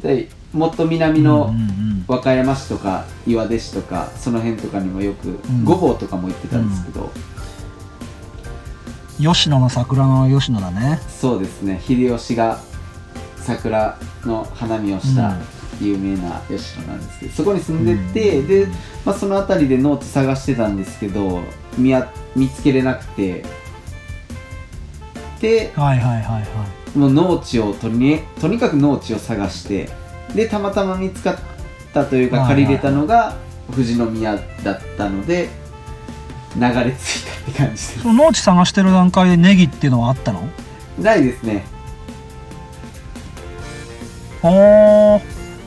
[0.03, 1.55] でもっと南の、
[2.09, 5.65] 和歌山市とか岩出市とかその辺とかにもよく、ん。
[5.65, 7.30] ごぼうとかも行ってたんですけど、うん
[9.21, 10.99] 吉野の桜の吉野だね。
[11.09, 11.81] そうですね。
[11.87, 12.59] 秀吉が
[13.37, 15.37] 桜の花見をした
[15.81, 18.67] 有名な吉野なんですけどそこに住んでて、で、
[19.05, 21.41] まあ、その辺りで農地探してたんですけど
[21.79, 23.45] 見や見つけれなくて。
[25.41, 26.99] ではいはいはいはい。
[26.99, 29.89] もう農地をとにとにかく農地を探して
[30.35, 31.39] でたまたま見つかっ
[31.95, 33.37] たというか借りれたのが
[33.71, 35.49] 富士宮だったので
[36.57, 38.01] 流れ着いたって感じです。
[38.01, 40.49] その農地探してる段階でネギっていうのはあったの？
[40.99, 41.65] ないですね。
[44.43, 45.21] おー。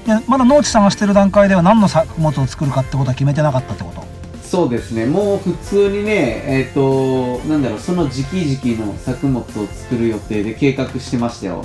[0.06, 4.04] いやまだ農地探してる段階では何の作物を作るかってことは決めてなかったってこと？
[4.43, 5.06] そうですね。
[5.06, 11.63] もう普通にねえっ、となんだろうその時期時期の作物を作る予定で計画してましたよ。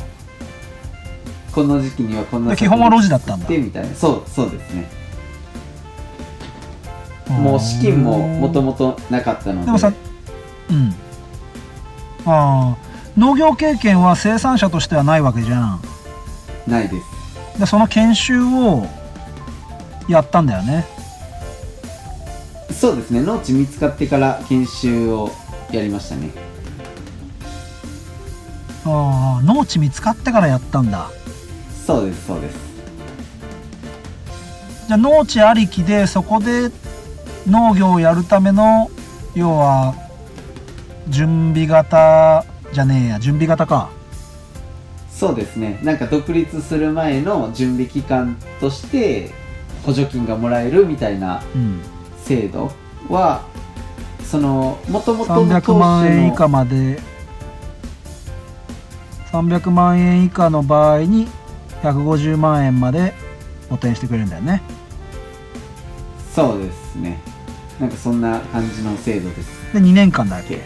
[1.52, 3.48] この時期にはこんなで基本は路地だったんだ。
[3.48, 3.94] みたいな。
[3.94, 4.88] そうそうですね。
[7.28, 9.66] もう資金ももともとなかったので。
[9.66, 9.92] でもさ
[10.70, 10.94] うん。
[12.26, 12.76] ああ
[13.16, 15.80] 農業経験は生産者としてはないわけじゃん。
[16.66, 17.00] ないで
[17.54, 17.58] す。
[17.58, 18.86] でその研修を
[20.08, 20.86] やったんだよね。
[22.70, 23.22] そうですね。
[23.22, 25.30] 農地見つかってから研修を
[25.72, 26.30] やりましたね。
[28.84, 31.10] ああ農地見つかってからやったんだ。
[31.86, 32.56] そうですそうです。
[34.86, 36.70] じゃあ農地ありきでそこで
[37.48, 38.90] 農業をやるための
[39.34, 39.94] 要は
[41.08, 43.90] 準備型じゃねえや準備型か。
[45.10, 45.80] そうですね。
[45.82, 49.32] なんか独立する前の準備期間として
[49.84, 51.80] 補助金がもらえるみたいなうん。
[52.24, 52.70] 制度
[53.08, 53.42] は
[54.22, 57.00] そのもともとの300万円以下まで
[59.32, 61.26] 300万円以下の場合に
[61.82, 63.14] 150万円まで
[63.70, 64.62] 補填してくれるんだよね。
[66.34, 67.18] そうですね。
[67.80, 69.72] なんかそんな感じの制度です。
[69.72, 70.60] で2年間だけ？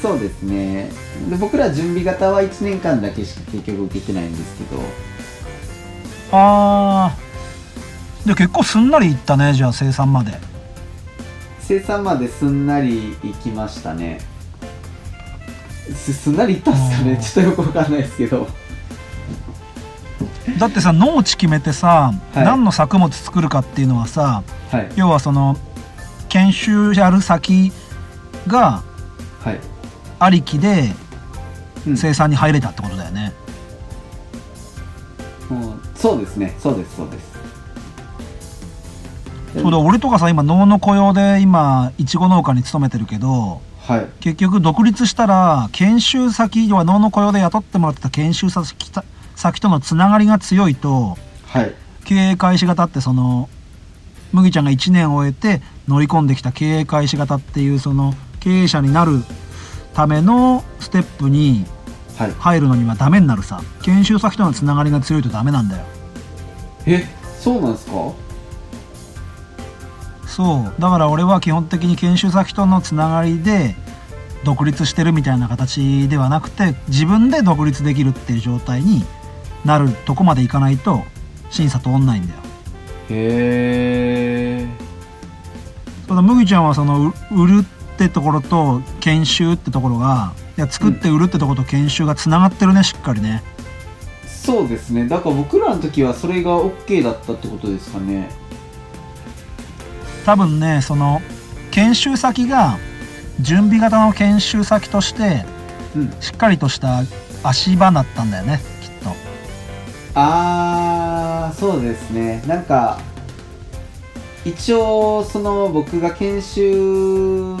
[0.00, 0.90] そうですね。
[1.28, 4.80] で僕ら準備型は1年間だけしか結局受けてないんですけど。
[6.30, 7.16] ああ
[8.26, 10.38] で結構すんなりいったねじゃあ生産まで。
[11.60, 14.20] 生産まですんなりいきましたね。
[15.94, 17.16] すすんなりいったんですかね？
[17.16, 18.46] ちょっとよくわかんないですけど。
[20.58, 22.44] だってさ農地決めてさ、はい。
[22.44, 24.92] 何の作物作るかっていうのはさはい。
[24.96, 25.56] 要はその
[26.28, 27.72] 研修やる先
[28.46, 28.87] がはい、
[30.18, 30.92] ありきで
[31.86, 31.96] うん。
[31.96, 33.32] 生産に入れたってことだよね、
[35.48, 36.54] もうそうですね。
[36.58, 36.96] そうです。
[36.96, 37.38] そうです。
[39.54, 44.06] そうだ俺とかさ今農の雇用で今いちご農家に勤めてるけどはい。
[44.20, 48.74] 結局独立したら研修先要は農の雇用で雇ってもらってた研修先
[49.34, 51.74] 先とのつながりが強いとはい。
[52.04, 53.48] 経営開始型ってその
[54.32, 59.24] 麦ちゃんが1年終えて乗り込んできた経営開始型っていうその経営者になる
[59.98, 61.66] ためのステップに
[62.16, 62.32] はい。
[62.38, 63.60] 入るのにはダメになるさ。
[63.82, 65.84] 研修先とのつながりが強いとダメなんだよ。
[66.86, 67.04] え
[67.40, 68.12] そうなんですか？
[70.24, 70.80] そう。
[70.80, 73.74] だから俺は基本的に研修先とのつながりで
[74.44, 79.04] 独立してるみたいな形ではなくて自分で独立できるっていう状態に
[79.64, 81.02] なるとこまでいかないと
[81.50, 82.40] 審査通んないんだよ。
[83.10, 84.68] へえ
[86.06, 87.64] ただ麦ちゃんはそのう売る
[88.04, 93.42] ってところと研修ってところがいや作って売るってところと研修がつながってるねしっかりね。
[94.24, 95.08] そうですね。
[95.08, 98.30] だから僕らの時はそれが OK だったってことですかね。
[100.24, 101.20] 多分ねその
[101.72, 102.78] 研修先が
[103.40, 105.44] 準備型の研修先として
[105.96, 106.12] うん。
[106.20, 107.02] しっかりとした
[107.42, 109.10] 足場だったんだよねきっと。
[110.14, 112.44] あーそうですね。
[112.46, 113.00] なんか
[114.44, 117.56] 一応その僕が研修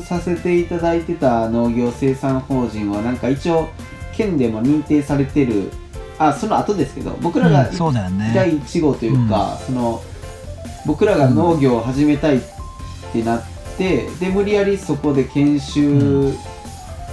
[0.00, 3.68] させていただいてた農業生産法人はなんか一応
[4.14, 5.70] 県でも認定されてる。
[6.18, 8.32] あその後ですけど僕らがうんね。
[8.34, 10.02] 第1号というか、その
[10.84, 12.40] 僕らが農業を始めたいっ
[13.12, 13.42] てなっ
[13.78, 16.34] て、で無理やりそこで研修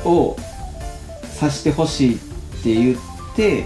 [0.04, 0.36] を
[1.24, 2.18] させてほしいっ
[2.64, 2.98] て言っ
[3.36, 3.66] て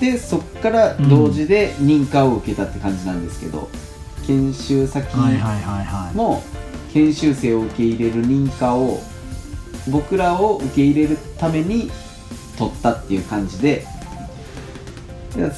[0.00, 3.68] でそこから同時で認可を受けたって感じなんですけど、
[4.26, 5.14] 研修先
[6.14, 6.42] も
[6.92, 9.00] 研修生を受け入れる認可を
[9.90, 11.90] 僕らを受け入れるために
[12.56, 13.84] 取ったっていう感じで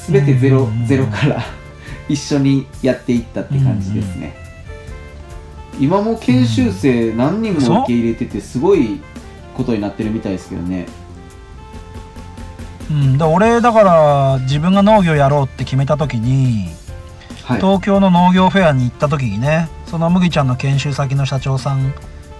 [0.08, 0.86] 全てゼロ,、うんうんうん。
[0.86, 1.42] ゼロから
[2.08, 4.36] 一緒にやっていったって感じですね、
[5.80, 9.00] 今も研修生何人も受け入れててすごい
[9.56, 10.86] ことになってるみたいですけどね。
[12.90, 16.68] うん、で俺だから自分が農業やろうって決めた時に
[17.44, 17.60] はい。
[17.60, 21.94] 東京の農業フェアに行った時にねその麦ちゃんの研修先の社長さん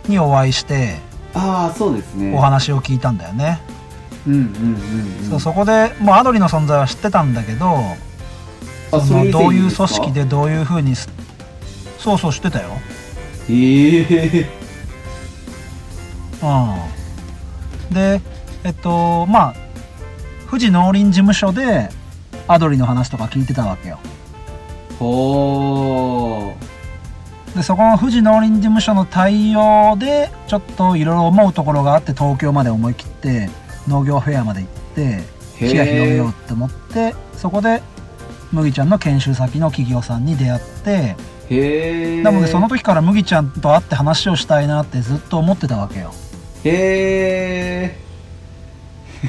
[0.08, 0.96] にお会いして
[1.34, 2.34] ああそうですね。
[2.36, 3.60] お話を聞いたんだよね、
[4.26, 7.76] うんうんうん、うん、そこでもうアドリの存在は知ってたんだけど
[8.90, 11.08] あそのどういう組織でどういうふうにす
[12.00, 12.70] そうそう知ってたよ。
[13.48, 14.48] ええ。
[16.42, 17.94] うん。
[17.94, 18.20] で
[18.64, 19.54] えっとまあ
[20.50, 21.88] 富士農林事務所で
[22.48, 24.00] アドリの話とか聞いてたわけよ。
[24.98, 26.73] ほー
[27.54, 33.48] でそこの富士農林事務所の対応でちょっといろいろ思うところがあって東京まで思い切って
[33.86, 35.22] 農業フェアまで行って
[35.58, 37.80] 視野広げようって思ってそこで
[38.52, 41.16] 麦ちゃんの研修先の企業さんに出会って
[41.50, 46.12] へえなのでその時から麦ちゃんと会って話をしたいなってずっと思ってたわけよ。
[46.64, 47.96] へ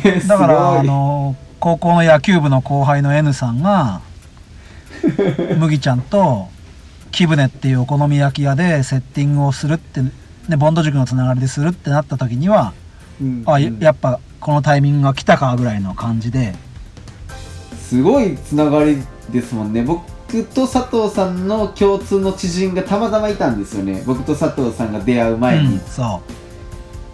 [0.03, 4.01] え だからあの高校の野球部の後輩の N さんが
[5.57, 6.49] 麦ちゃんと
[7.15, 10.11] 木舟っていうお好み焼き屋でセッティングをするって、ね、
[10.57, 12.73] ボンド塾のつながりでするってなった時には
[13.45, 16.53] あややっぱこのタイミングが来たかぐらいの感じで。
[17.79, 18.97] すごいつながり
[19.31, 19.81] ですもんね。
[19.83, 24.03] 僕と佐藤さんの共通の知人がたまたまいたんですよね。
[24.05, 25.75] 僕と佐藤さんが出会う前に。
[25.75, 26.21] うん、、そ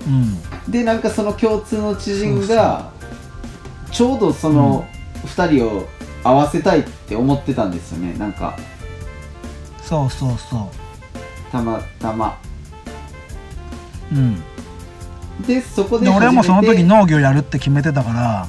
[0.07, 0.09] う。
[0.09, 0.71] うん。
[0.71, 2.91] でなんかその共通の知人が
[3.91, 4.85] ちょうどその
[5.25, 5.87] 2人を
[6.23, 8.15] 合わせたいって思ってたんですよね。
[8.17, 8.57] なんか
[9.91, 10.71] そうそうそ
[11.51, 12.39] たまたま
[14.09, 14.41] ううん。
[15.45, 18.47] でそこでで俺はもうその時農業やるって決めてたか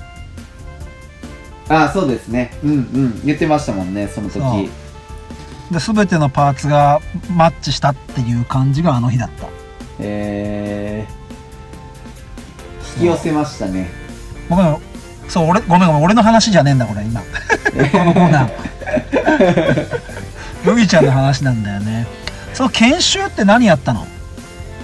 [1.69, 1.85] ら。
[1.85, 2.57] あそうですね。
[2.63, 3.23] うんうん。
[3.25, 4.71] 言ってましたもんねその時。
[5.73, 7.01] で全てのパーツが
[7.37, 9.49] マッチしたっていう感じがあの日だった。
[9.99, 13.91] えー、引き寄せましたね。
[14.49, 14.77] ごめん
[15.27, 17.21] そう俺ごめんごめん俺の話じゃねえんだこれ今。
[17.91, 20.12] このコーナー
[20.65, 22.07] 麦ちゃんの話なんだよね。
[22.55, 24.07] その研修って何やったの？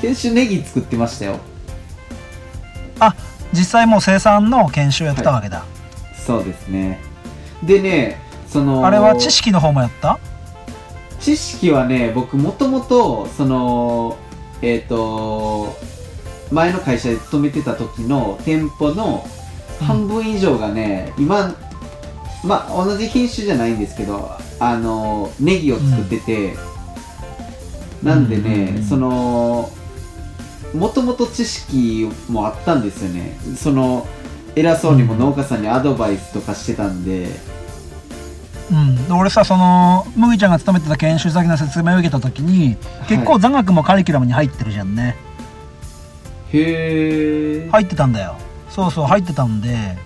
[0.01, 1.39] 研修ネギ作ってましたよ。
[3.01, 3.15] あ
[3.53, 5.65] 実際もう生産の研修やったわけだ、
[6.27, 7.01] そうですね。
[7.63, 10.19] でねそのあれは知識の方もやった？
[11.21, 14.17] 知識はね僕もともとその
[14.63, 15.77] えっ、と
[16.51, 19.27] 前の会社で勤めてた時の店舗の
[19.81, 21.55] 半分以上がね、今
[22.45, 26.57] まあ同じ品種じゃないんですけどあのネギを作ってて、
[28.03, 29.71] なんでね、うんうんうんその
[30.75, 33.39] もともと知識もあったんですよね。
[33.57, 34.07] その
[34.55, 37.29] 偉そうにも農家さんにアドバイスとかしてたんで、
[38.71, 39.09] うん。
[39.09, 42.77] で俺さその麦ちゃんが勤めてた研修先の説明を受けた時に
[43.09, 45.17] 結構座学もカリキュラムに入ってるじゃんね、
[46.53, 48.37] へえ、入ってたんだよ。
[48.69, 49.97] そうそう入ってたんで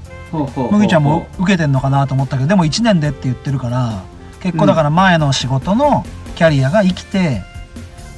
[0.70, 4.02] 麦ちゃんも受けてんのかなと思ったけどでも1年でって言ってるから
[4.42, 7.42] 結構だから前の仕事のキャリアが生きて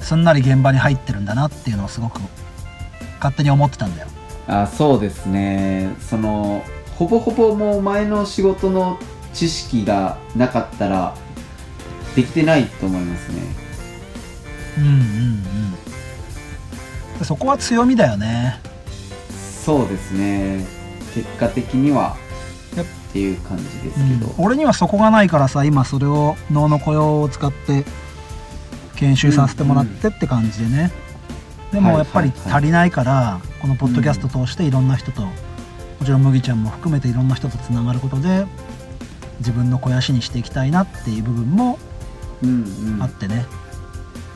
[0.00, 2.20] すんなり現場に入ってるんだなっていうのをすごく
[3.16, 4.08] 勝手に思ってたんだよ。
[4.46, 5.94] あそうですね。
[6.00, 6.62] その
[6.96, 8.98] ほぼほぼもう前の仕事の
[9.32, 11.14] 知識がなかったら
[12.14, 13.42] できてないと思いますね。
[14.78, 15.72] うんうんうん。
[17.18, 18.60] でそこは強みだよね。
[19.64, 20.64] そうですね。
[21.14, 22.16] 結果的には。
[22.23, 22.23] や
[23.14, 24.18] っっていう感じですうん。
[24.18, 27.84] けど、俺にはそこがないからさ今それを脳の雇用を使って
[28.96, 30.90] 研修させてもらってって感じでね、
[31.72, 35.30] でもやっぱり足りないからこのポッドキャスト通していろんな人と、も
[36.04, 38.46] ちろん麦ちゃんも含めていろんな人とつながることで
[39.38, 41.78] 自分の肥やしにしていきたいなっていう部分も
[42.42, 42.64] うん
[42.96, 43.02] うん。
[43.02, 43.46] あってね、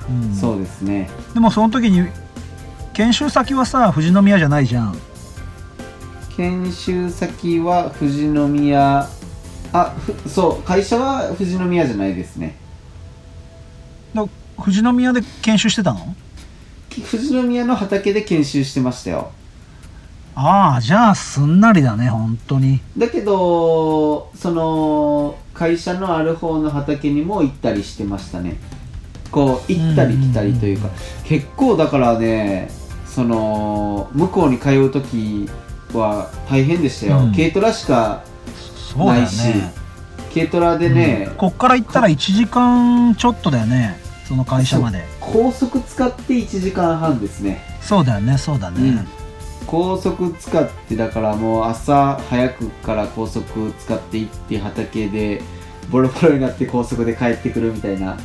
[0.08, 0.34] うん。
[0.34, 1.10] そうですね。
[1.34, 2.06] でもその時に
[2.94, 4.96] 研修先はさ富士宮じゃないじゃん
[6.38, 9.08] 研修先は富士宮。
[9.72, 12.54] あふそう会社は富士宮じゃないですね。
[14.14, 14.24] だ
[14.56, 16.14] 富士宮で研修してたの？
[17.10, 19.32] 富士宮の畑で研修してましたよ。
[20.36, 22.80] ああじゃあすんなりだね本当に。
[22.96, 28.58] だけどその会社のある方の畑にも行ったりしてましたね。
[29.32, 30.88] こう行ったり来たりというか、
[31.24, 32.70] 結構だからね
[33.06, 35.50] その向こうに通う時
[35.94, 37.32] は大変でしたよ、うん。
[37.32, 38.22] 軽トラしか
[38.96, 39.72] ないしね
[40.34, 43.98] 軽トラでねうん、こっから行ったら1時間ちょっとだよね。
[44.26, 45.04] その会社まで。
[45.20, 47.62] 高速使って1時間半ですね。
[47.80, 49.06] そうだよねそうだね、
[49.66, 55.40] 高速使ってだからもう朝早くから高速使って行って畑で
[55.90, 58.18] ボロボロになって高速で帰ってくるみたいな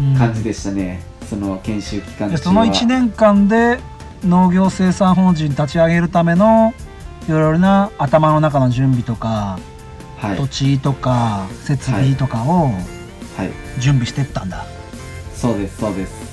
[0.00, 0.16] うん。
[0.16, 2.30] 感じでしたね、その研修期間中は。
[2.30, 3.78] でその1年間で
[4.24, 6.74] 農業生産法人立ち上げるための
[7.28, 9.58] いろいろな頭の中の準備とか、
[10.18, 10.36] はい。
[10.36, 12.70] 土地とか設備とかを
[13.36, 13.80] はい。
[13.80, 14.64] 準備してったんだ、
[15.34, 16.24] そうですそうです。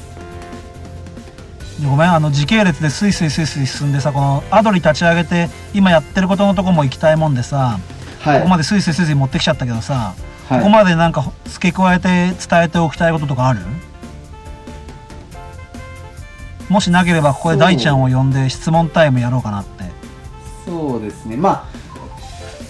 [1.83, 7.79] ごめんあの時系列でスイスイスイスイ進んでさこのアドリ立ち上げて今やってることのとこも行きたいもんでさ、
[8.19, 8.37] はい。
[8.37, 10.13] ここまでスイスイスイスイ持ってきちゃったけどさ、
[10.47, 10.59] はい。
[10.59, 13.61] ここまでなんか付け加えて伝えておきたいこととかある？
[16.71, 19.83] もしなければここで大ちゃんを呼んで質問タイムやろうかなって。
[20.65, 21.35] そうですね。
[21.35, 21.69] ま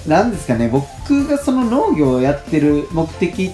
[0.06, 0.68] あなんですかね。
[0.68, 3.52] 僕がその農業をやってる目的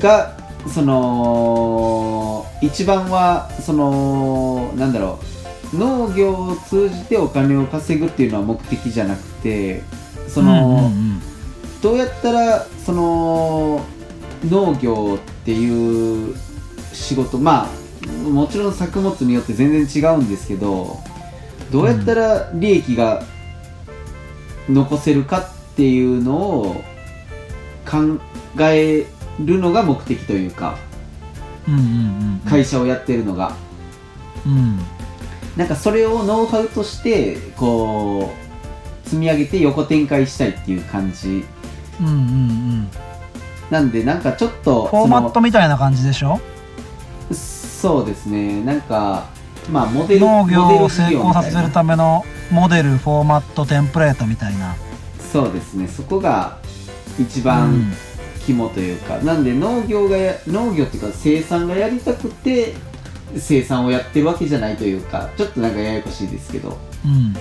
[0.00, 0.36] が
[0.68, 5.20] その一番はそのなんだろ
[5.72, 9.82] う農業を通じてお金を稼ぐっていうのは目的じゃなくて
[10.28, 11.22] その、うんうんうん
[11.82, 13.84] どうやったらその
[14.48, 16.34] 農業っていう
[16.92, 17.68] 仕事まあ
[18.30, 20.98] もちろん作物によって全然違うんですけど
[21.70, 23.22] どうやったら利益が
[24.68, 26.82] 残せるかっていうのを
[27.88, 28.18] 考
[28.60, 29.06] え
[29.40, 30.76] るのが目的というか
[31.68, 33.52] うんうんうん会社をやってるのが。
[34.46, 34.78] うん。
[35.56, 38.30] なんかそれをノウハウとしてこ
[39.04, 41.44] う積み上げて横展開したいっていう感じ。
[42.00, 42.88] うんうんうん。
[43.70, 46.40] なんでなんかちょっとフォーマットみたいな感じでしょ？
[47.80, 48.62] そうですね。
[48.64, 49.26] なんか
[49.70, 54.74] まあモデル農業を成功させるためのモデルフォーマットテンプレートみたいな。
[55.32, 55.86] そうですね。
[55.86, 56.58] そこが
[57.18, 57.92] 一う番ん。
[58.46, 62.74] 肝というか、なんで農業がや農業っていうか生産がやりたくて
[63.36, 67.36] 生産をやってるわけじゃないというかちょっとなんかややこしいですけど、うん。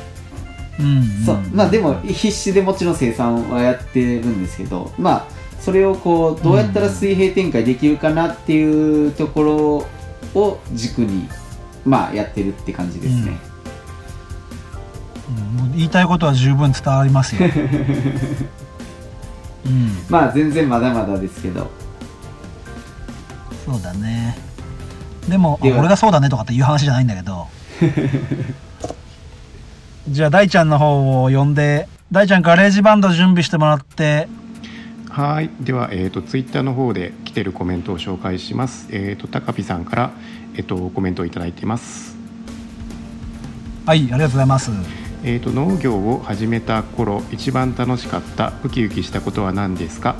[0.79, 1.25] うんうん。
[1.25, 1.39] そう。
[1.53, 4.91] まあでも必死でもちろん生産はやってるんですけど。
[4.97, 5.27] まあ
[5.61, 9.87] それをこうどうやったら水平展開できるかなっていうところ
[10.35, 11.27] を軸に
[11.85, 13.55] まあやってるって感じですね、うん
[15.55, 17.49] もう言いたいことは十分伝わりますよ。
[19.65, 19.91] うん。
[20.09, 21.71] まあ全然まだまだですけど。
[23.65, 24.37] そうだね。
[25.27, 27.47] でも俺がそうだねとかっていう話じゃないんだけど。
[30.07, 34.27] じゃあ大ちゃんの方を呼んで大ちゃんガレージバンド準備してもらって。
[35.09, 35.49] はい。
[35.61, 38.87] では、えー、とツイッターの方で来てるコメントを紹介します。
[38.91, 40.11] えっ、と高ピさんから、
[40.53, 42.15] えー、とコメントをいただいています。
[43.85, 44.71] はいありがとうございます。
[45.21, 50.15] えー、と農業を始めた頃一番楽しかったウキウキしたことは何ですか？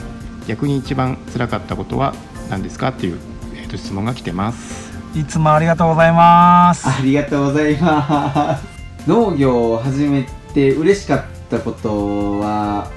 [0.46, 2.14] 逆に一番辛かったことは
[2.50, 2.90] 何ですか？
[2.90, 3.18] っていう、
[3.56, 4.92] えー、と質問が来てます。
[5.18, 6.86] いつもありがとうございます。
[6.86, 9.10] ありがとうございます。
[9.10, 12.92] 農業を始めて嬉しかったことは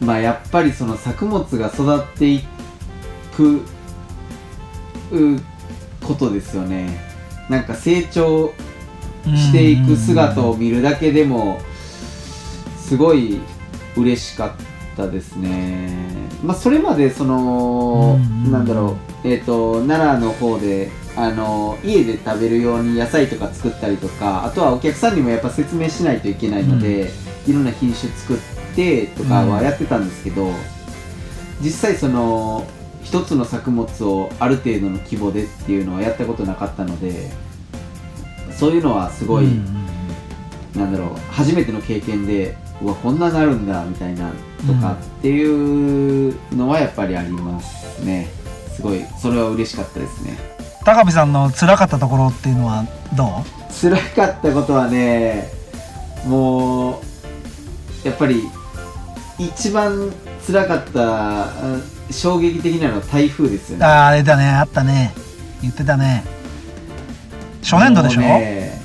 [0.00, 2.40] まあやっぱりその作物が育ってい
[3.36, 3.62] く
[5.12, 5.40] う
[6.04, 7.00] ことですよね。
[7.48, 8.52] なんか成長
[9.24, 11.60] していく姿を見るだけでも
[12.78, 13.40] すごい
[13.96, 15.90] 嬉しかったですね。
[16.42, 27.10] まあそれまでそのうんなんだろうえっ、と奈良の方であの家で食べるように野菜とか作ったりとかあとはお客さんにもやっぱ説明しないといけないので、
[27.46, 28.57] いろんな品種作って
[29.16, 30.52] とかはやってたんですけど、
[31.60, 32.66] 実際その
[33.02, 37.30] 一つの作物をある程度の規模でっていうのはやったことなかったので
[38.52, 39.78] そういうのはすごい、うんうん
[40.76, 44.30] なんだろう初めての経験でうわこんななるんだみたいな
[44.64, 45.44] とかってい
[46.30, 48.28] うのはやっぱりありますね。
[48.76, 50.38] すごいそれは嬉しかったですね。
[50.84, 52.84] 高見さんの辛かったところっていうのは
[53.16, 53.28] どう？
[53.72, 55.50] 辛かったことはね
[56.26, 57.00] も
[58.04, 58.42] うやっぱり
[59.38, 60.12] 一番
[60.46, 61.48] 辛かったあ
[62.10, 63.84] 衝撃的なのは台風ですよね。
[63.84, 64.48] あーあれだね。
[64.48, 65.12] あったね。
[65.62, 66.24] 言ってたね。
[67.62, 68.80] 初年度でしょ、ね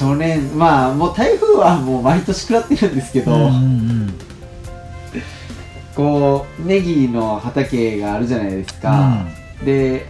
[0.00, 4.14] 初年まあもう台風はもう毎年食らってるんですけど、うんうん
[5.94, 9.26] こうネギの畑があるじゃないですか、
[9.62, 10.06] で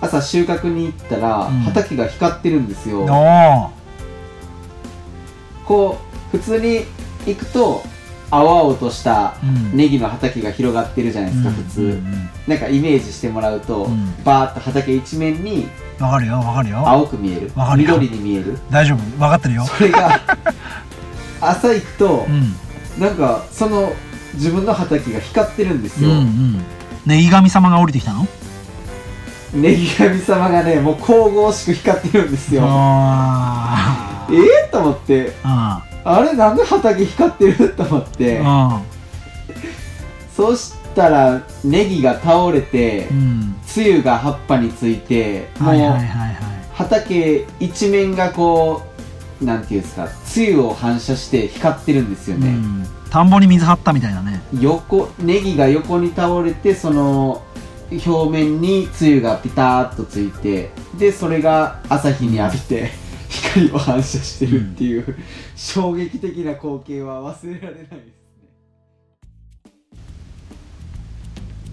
[0.00, 1.60] 朝収穫に行ったら、うん。
[1.60, 3.02] 畑が光ってるんですよ。
[3.02, 3.70] おお
[5.64, 5.98] こ
[6.34, 6.86] う普通に
[7.26, 7.84] 行くと
[8.30, 9.76] 青々としたうん。
[9.76, 14.14] ネギの畑が広がってるじゃないですか、普通、うんうんなんかイメージしてもらうと、うん。
[14.24, 15.68] バーッと畑一面に
[15.98, 16.78] わかるよわかるよ。
[16.86, 17.50] 青く見える。
[17.76, 18.58] 緑に見える。
[18.70, 18.98] 大丈夫？
[18.98, 19.64] 分かってるよ。
[19.64, 20.20] それが
[21.40, 22.54] 朝行くとう、ん。
[23.00, 23.92] なんかその
[24.34, 26.64] 自分の畑が光ってるんですうんよ、うん。
[27.04, 28.26] ネギ神様が降りてきたの？
[29.54, 32.62] ネギ神様がねもう神々しく光ってるんですよ。
[32.64, 34.34] あえ
[34.66, 35.32] えと思って。
[35.42, 35.85] ああ
[36.22, 37.74] れなんで畑光ってる？
[37.74, 38.40] と思って。
[38.44, 38.82] あ
[40.36, 43.56] そしたらネギが倒れてうん。
[43.66, 46.34] つゆが葉っぱについてもはいはいうはいはい。
[46.74, 48.82] 畑一面がこ
[49.40, 52.86] うなんていうんですかつゆを反射して光ってるんですよね、うん。
[53.10, 54.40] 田んぼに水張ったみたいなね。
[54.60, 57.42] 横ネギが横に倒れてその
[57.90, 62.90] 表面につゆがピターッとついてでそれが朝日に浴びて
[63.28, 65.16] 光を反射してるっていう、
[65.56, 67.98] 衝撃的な光景は忘れられないですね。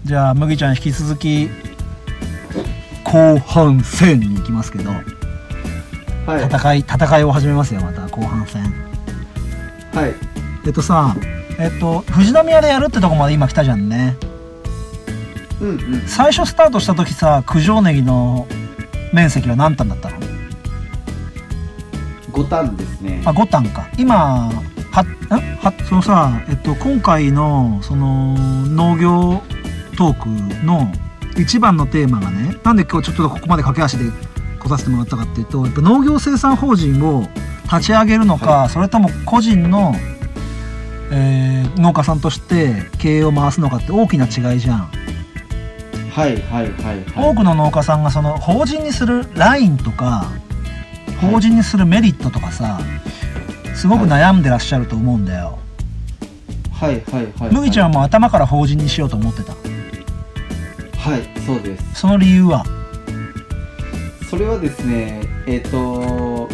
[0.04, 1.48] じゃあ麦ちゃん引き続き
[3.04, 4.90] 後半戦に行きますけど。
[4.90, 6.44] はい。
[6.46, 8.62] 戦い戦いを始めますよまた後半戦。
[9.92, 10.14] はい。
[10.66, 11.14] えっとさ
[11.58, 14.16] えっと富士宮でやるってとこまで今来たじゃんね。
[15.60, 16.00] うんうん。
[16.06, 18.46] 最初スタートした時さ九条ネギの
[19.12, 20.33] 面積は何単だったの？
[22.34, 23.22] 五反ですね。
[23.24, 23.88] あ5単か。
[23.96, 24.50] 今
[24.90, 25.06] はん？
[25.56, 28.34] はそのさえっと今回のその
[28.68, 29.42] 農業
[29.96, 30.92] トークの
[31.40, 34.10] 一番のテーマがねなんで今日ちょっとここまで駆け足で
[34.58, 37.28] 来させてもらったかっていうとやっぱ農業生産法人を
[37.64, 39.94] 立ち上げるのか、はそれとも個人の、
[41.10, 44.90] えー農家さんとして経営を回すのかって大きな違いじゃん。
[46.10, 47.30] はいはいはいはい。
[47.32, 50.30] 多くの農家さんがその法人にするラインとか
[51.30, 52.80] 法人にするメリットとかさ
[53.74, 55.58] すごく悩んでらっしゃると思うんだよ。
[56.72, 57.52] はいはいはい。
[57.52, 59.52] 麦ちゃんも頭から法人にしようと思ってた？
[60.98, 62.00] はいそうです。
[62.00, 62.64] その理由は？
[64.28, 66.48] それはですねえっ、と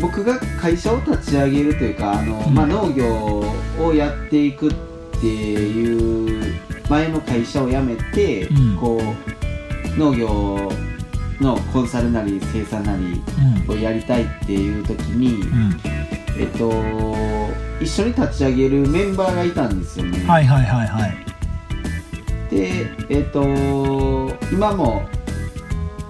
[0.00, 2.54] 僕が会社を立ち上げるというかあの、うん。
[2.54, 3.44] まあ、農業
[3.80, 4.74] をやっていくっ
[5.20, 8.76] ていう前の会社を辞めて、うん。
[8.76, 9.00] こ
[9.96, 10.70] う農業
[11.40, 13.22] のコンサルなり生産なり
[13.68, 13.72] うん。
[13.72, 15.80] をやりたいっていう時に、うん。
[16.38, 16.70] えっと
[17.80, 20.18] 一緒に立ち上げるメンバーがいたんですよね。
[20.26, 21.16] はいはいはいはい。
[22.50, 23.42] でえっ、と
[24.52, 25.02] 今も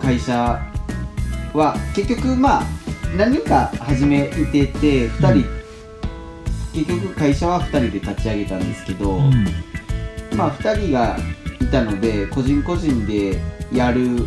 [0.00, 0.60] 会社
[1.54, 2.62] は結局まあ
[3.16, 5.44] 何人か始めてて2人、うん。
[6.72, 9.46] 結局会社は2人で立ち上げたんですけど、うん。
[10.36, 11.16] まあ2人が
[11.60, 13.40] いたので個人個人で
[13.72, 14.26] やる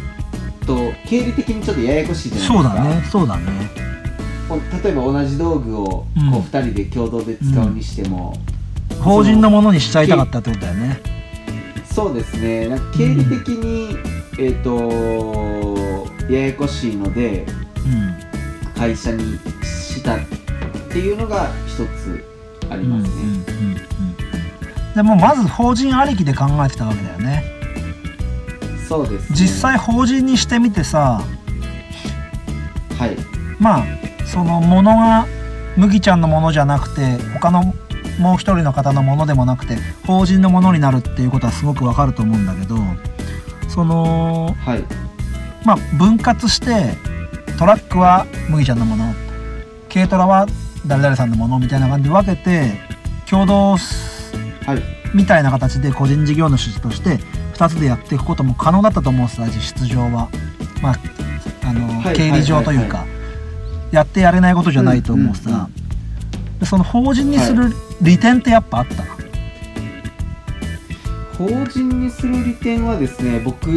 [0.67, 2.53] と経理的にちょっとややこしいじゃないですか。
[2.53, 3.43] そうだねそうだね。
[4.49, 6.33] お例えば同じ道具をこううん。
[6.35, 8.33] 2人で共同で使うにしても、
[9.01, 11.01] 法人のものにしちゃいたかったってことだよね。
[11.91, 12.67] そうですね。
[12.67, 13.97] なんか経理的に、
[14.39, 17.45] えっ、とややこしいので
[17.85, 18.27] うん。
[18.77, 20.19] 会社にしたっ
[20.91, 22.23] ていうのが一つ
[22.69, 24.93] ありますね、うんうんうんうん。
[24.93, 27.56] でもまず法人ありきで考えてたわけだよね
[28.87, 31.21] そうです、ね、実際法人にしてみてさ
[32.97, 33.15] はい。
[33.59, 33.85] まあ
[34.25, 35.25] そのものが
[35.77, 37.73] 麦ちゃんのものじゃなくて他の
[38.19, 42.77] もう一人の方のものでもなくて法人のものになるっていうことはすごくわかると思うんだけど
[43.69, 44.83] そのはい。
[45.65, 46.95] まあ分割して
[47.59, 49.13] トラックは麦ちゃんのもの
[49.93, 50.47] 軽トラは
[50.85, 52.79] 誰々さんのものみたいな感じで分けて
[53.29, 54.97] 共同はい。
[55.13, 57.19] みたいな形で個人事業主として
[57.57, 60.29] 2つでやっていくことも可能だったと思うんです実質上は。
[60.81, 60.95] まあ
[61.63, 63.05] あの、はい経理上というか、
[63.91, 65.63] やってやれないことじゃないと思うさ、うんうん。
[66.61, 69.03] うその法人にする利点ってやっぱあった、
[71.37, 73.69] 法人にする利点はですね僕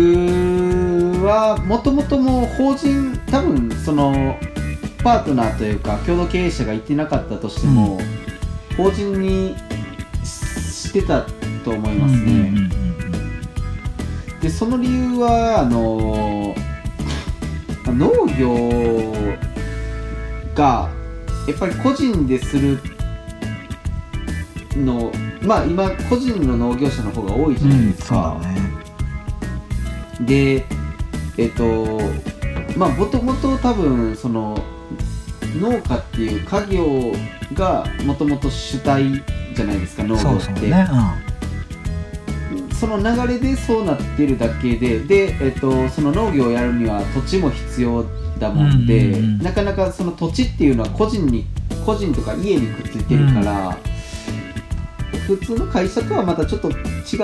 [1.24, 4.38] はもともともう法人多分その
[5.02, 7.98] パートナーというか共同経営者がいてなかったとしても、
[8.76, 9.56] 法人に
[10.22, 11.22] ししてた
[11.64, 12.79] と思いますね、うんうんうんうん
[14.40, 16.54] でその理由はあの
[17.86, 19.12] 農業
[20.54, 20.90] が
[21.46, 22.78] やっぱり個人でする
[24.76, 25.12] の
[25.42, 28.60] まあ今個人の農業者の方が多いじゃないですそうか、だね。
[30.20, 30.66] で
[31.36, 32.00] えっと
[32.76, 34.62] まあもともと多分その
[35.58, 37.12] 農家っていう家業
[37.54, 39.22] がもともと主体
[39.54, 40.24] じゃないですか農業って。
[40.24, 41.29] そうそうね、そ
[42.80, 48.02] その流れでそうなってるだけでで、えっと、その農業をやるには土地も必要
[48.38, 49.38] だもんで、うんうんうん。
[49.42, 51.44] なかなかその土地っていうのは個人に
[51.84, 53.78] 個人とか家にくっついてるから、
[55.26, 56.72] 普通の会社とはまたちょっと違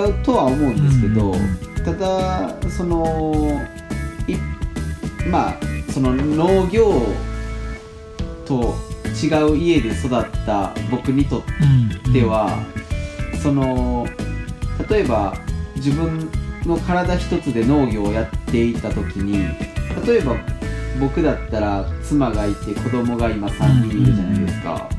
[0.09, 3.61] うとは思うんですけど、うんただその
[4.27, 4.35] い
[5.29, 5.57] まあ
[5.93, 7.01] その農業
[8.45, 8.75] と
[9.23, 10.09] 違う家で育っ
[10.45, 11.51] た僕にとって
[12.05, 12.13] うん。
[12.13, 12.59] では、
[13.41, 14.05] その
[14.89, 15.33] 例えば
[15.77, 16.29] 自分
[16.65, 19.39] の体一つで農業をやっていた時に
[20.05, 20.35] 例えば
[20.99, 24.89] 僕だったら妻がいて子供が今3人いるじゃないですか。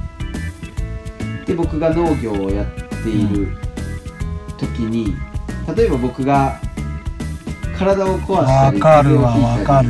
[1.46, 2.66] で僕が農業をやっ
[3.02, 3.48] ている
[4.58, 5.14] 時に
[5.74, 6.60] 例えば僕が
[7.78, 9.80] 体を壊したりわかるわ風邪をひいた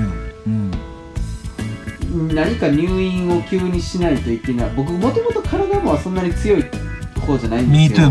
[0.46, 2.34] うん。
[2.34, 4.70] 何か入院を急にしないといけない。
[4.76, 6.64] 僕もともと体もそんなに強い
[7.26, 8.08] 方じゃないんですよ。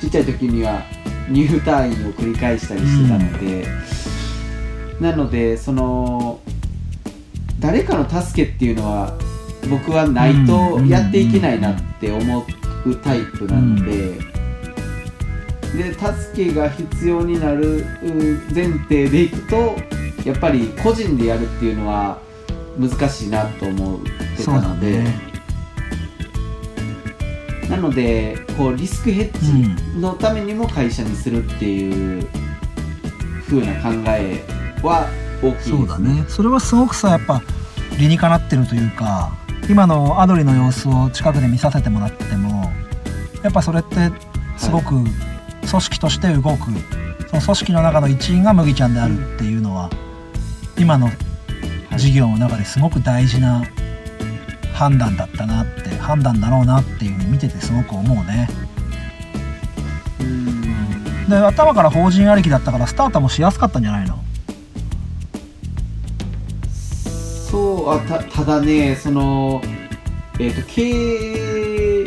[0.00, 0.82] ちっちゃい時には
[1.30, 3.66] 入退院を繰り返したりしてたので、
[5.00, 6.40] なのでその
[7.60, 9.16] 誰かの助けっていうのは
[9.68, 12.46] 僕はないとやっていけないなって思
[12.86, 14.14] うタイプなので、
[15.76, 17.84] で助けが必要になるう
[18.54, 19.76] 前提でいくと
[20.24, 22.18] やっぱり個人でやるっていうのは
[22.78, 24.00] 難しいなと思っ
[24.36, 25.27] てたので。
[27.68, 32.28] ねなのでこうリスクヘッジのためにも会社にするっていう
[33.46, 34.44] 風な考え
[34.82, 35.08] は
[35.42, 36.24] 大きいですそうだね。
[36.28, 37.42] それはすごくさやっぱ
[37.98, 39.32] 理にかなってるというか
[39.68, 42.70] 今のアドリの様子を近くで見させてもらっても
[43.42, 44.10] やっぱそれって
[44.56, 45.04] すごく
[45.68, 46.72] 組織として動く、
[47.28, 49.90] その組織の中の一員が麦ちゃんであるっていうのは、
[50.78, 51.10] 今の
[51.96, 53.62] 事業の中ですごく大事な
[54.78, 58.48] 判断だったなって判断だろうなっていうふうに見ててすごく思うね。
[60.20, 61.28] うん。
[61.28, 64.16] で頭から法人ありきだったからスタートもしやすかったんじゃないの？
[67.50, 69.60] そうあたただねその
[70.38, 72.04] えっ、と経営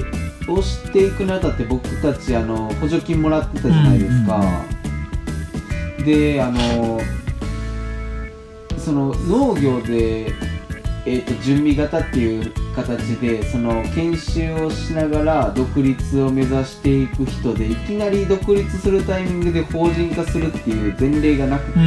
[0.48, 4.42] をしていくにあたって僕たちあの補助金もらってたじゃないですか、
[6.06, 7.02] であの
[8.78, 10.28] その農業で、
[11.06, 21.80] えー、と準備型っていう形でその研修をしながら独立を目指していく人でいきなり独立するタイミングで法人化するっていう前例がなくって、こ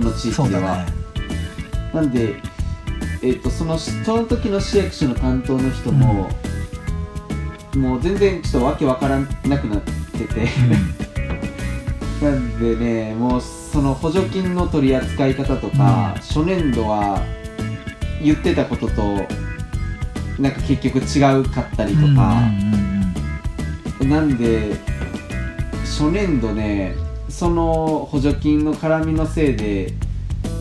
[0.00, 0.84] の地域では。
[0.84, 0.98] ね。
[1.92, 2.36] なんで、
[3.22, 6.30] えー、とそのその時の市役所の担当の人も、
[7.74, 9.26] もう全然ちょっとわけわからな
[9.58, 10.48] くなってて、
[12.22, 17.22] なんでねもうその補助金の取り扱い方とか、初年度は
[18.22, 19.26] 言ってたことと
[20.38, 22.88] なんか結局違うかったりとうんか、うんうん
[24.08, 24.76] なんで
[25.84, 26.94] 初年度ね
[27.28, 29.92] その補助金の絡みのせいで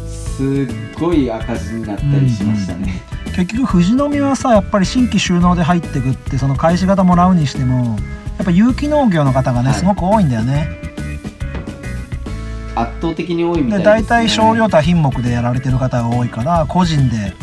[0.08, 3.02] すっごい赤字になったりしましたね、
[3.36, 7.98] 結局富士宮はさやっぱり新規収納で入ってくってその開始型もらうにしても
[8.38, 9.78] やっぱ有機農業の方がね、はい。
[9.78, 10.70] すごく多いんだよね。
[12.76, 17.34] 圧倒的に多いみたいでです、ね、大体少量多品目でやられてる方が多いから個人で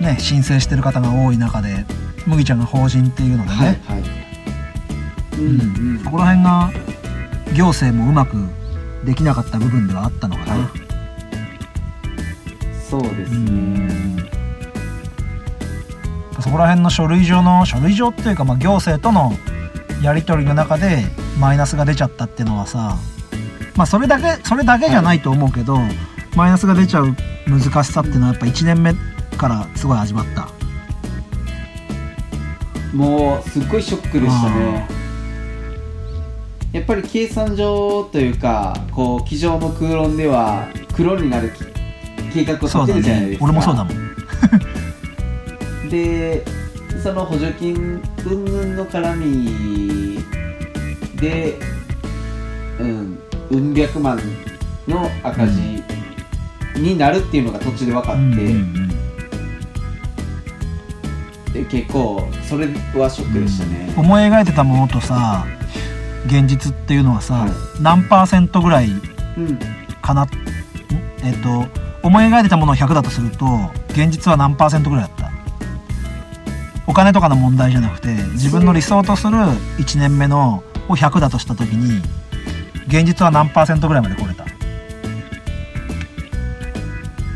[0.00, 1.84] ね申請してる方が多い中で
[2.26, 4.02] 麦ちゃんが法人っていうのでね、はいはい。
[5.38, 5.60] うん。
[5.60, 5.62] う
[6.00, 6.70] んそこら辺が
[7.54, 8.36] 行政もうまく
[9.04, 10.86] できなかった部分ではあったのかな、はい
[12.88, 14.30] そうですうねん。
[16.40, 19.32] そこら辺の書類上の書類上っていうか、まあ、行政との
[20.02, 21.04] やり取りの中で
[21.40, 22.96] マイナスが出ちゃったっていうのはさ
[23.74, 25.78] まあそれだけそれだけじゃないと思うけど、
[26.34, 27.14] マイナスが出ちゃう
[27.46, 28.94] 難しさっていうのはやっぱ1年目
[29.36, 30.48] からすごい味わった。
[32.96, 34.88] もうすっごいショックでしたね。
[36.72, 41.52] やっぱり計算上というかこう机上の空論では黒になる
[42.32, 43.46] 計画を立てるじゃないですか。
[43.46, 43.50] ね。
[43.50, 45.88] 俺もそうだもん。
[45.90, 46.44] で
[47.02, 50.24] その補助金云々の絡み
[51.20, 51.58] で
[52.80, 53.18] うん
[53.50, 54.20] うん百万
[54.88, 55.82] の赤字
[56.76, 58.85] になるっていうのが途中で分かって、うんうんうん
[61.56, 65.46] で結構それはショックでしたね、思い描いてたものとさ
[66.26, 67.50] 現実っていうのはさ、はい。
[67.80, 69.58] 何パーセントぐらいうん
[70.02, 70.28] かな、ん。
[71.24, 71.66] えっ、と
[72.02, 73.46] 思い描いてたものを100だとすると
[73.90, 75.30] 現実は何パーセントぐらいだった。
[76.88, 79.36] お金とかの問題じゃなくて自分の理想とする
[79.78, 82.00] 1年目のを100だとした時に
[82.86, 84.44] 現実は何パーセントぐらいまで来れた、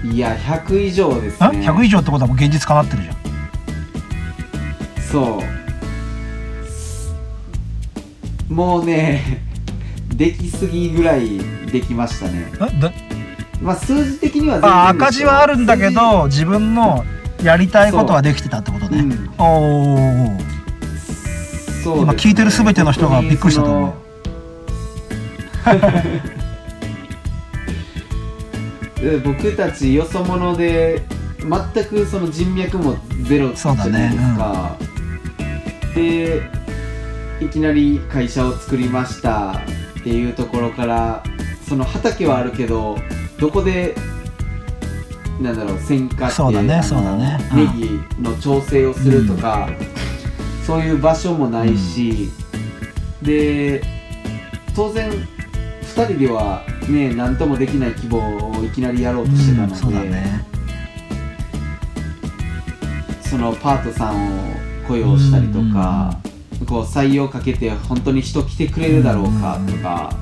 [0.07, 1.51] いや100以上ですあ？
[1.51, 3.17] ね100以上ってことはもう現実かなってるじゃん
[5.11, 5.43] そ
[8.49, 8.53] う。
[8.53, 9.43] もうね
[10.15, 11.41] できすぎぐらい
[11.73, 12.47] できましたね。
[13.63, 17.05] まあ数字的には全然あ赤字はあるんだけ数ど自分の
[17.43, 19.31] やりたいことはできてたってことね、うん。
[19.39, 20.41] おお字
[21.85, 22.03] そうね。
[22.03, 23.93] 今聞いてる全ての人がびっくりしたと思う。
[29.25, 31.03] 僕たちよそ者で
[31.41, 33.91] 全くその人脈もゼロじそうだね。
[33.91, 34.77] ゃないですか、
[35.95, 36.43] で
[37.41, 39.63] いきなり会社を作りました。
[40.01, 41.23] っていうところから
[41.69, 42.97] その畑はあるけど
[43.39, 43.95] どこで
[45.41, 47.39] なんだろう選果ってそうだねそうだね。
[47.53, 49.69] うんネギの調整をするとか、
[50.67, 52.31] そういう場所もないし、
[53.23, 53.83] で
[54.75, 60.47] 当然2人ではね何ともできない規模をいきなりやろうとしてたので、うんそね。
[63.23, 66.19] そのパートさんを雇用したりとか、
[66.69, 70.13] こう採用かけて本当に人来てくれるだろうかとか、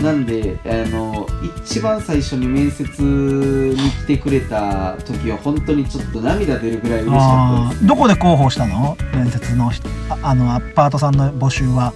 [0.00, 1.26] なんであの
[1.64, 8.96] 一番最初に面接に来てくれた時は本当にちょっと涙出るぐらい嬉しかったですどこで広報したの？
[9.12, 9.88] 面接の人。
[10.08, 11.92] ああのアパートさんの募集は？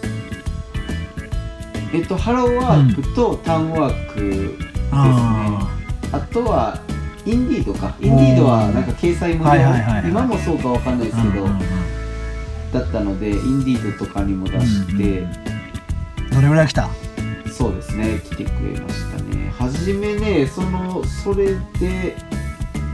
[1.92, 4.58] えっとハローワークとタウンワークですね、
[4.90, 5.70] あ
[6.12, 6.80] あとは
[7.26, 7.94] インディードか。
[8.00, 10.10] インディードはなんか掲載無料、はいはいはいはい。
[10.10, 11.46] 今もそうかわかんないですけど、
[12.72, 15.26] だったのでインディードとかにも出して、
[16.34, 16.88] どれぐらい来た？
[17.50, 18.20] そうですね。
[18.24, 19.52] 来てくれましたね。
[19.58, 22.16] 初めねそのそれで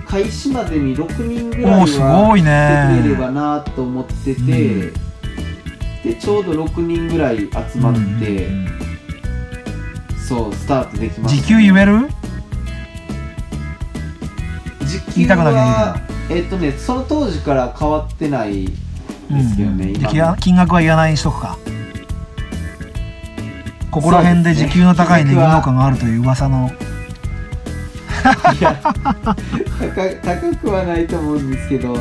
[0.06, 4.92] 開始までに6人ぐらいはい来ねてくれればなと思ってて、うん。
[6.02, 8.00] でちょうど6人ぐらい集まって、
[8.46, 8.70] うんうん
[10.30, 12.08] そうスタートできました時給言える？
[14.90, 18.72] 時給はえっとねその当時から変わってないで
[19.48, 20.14] すけどね、今うん。
[20.14, 21.56] 金金額は言わないにしとくか。
[23.90, 26.70] ここら辺で時給の高いネギ農家があるという噂の。
[28.60, 28.94] いや高
[30.22, 31.94] 高くはないと思うんですけど。
[31.94, 32.00] で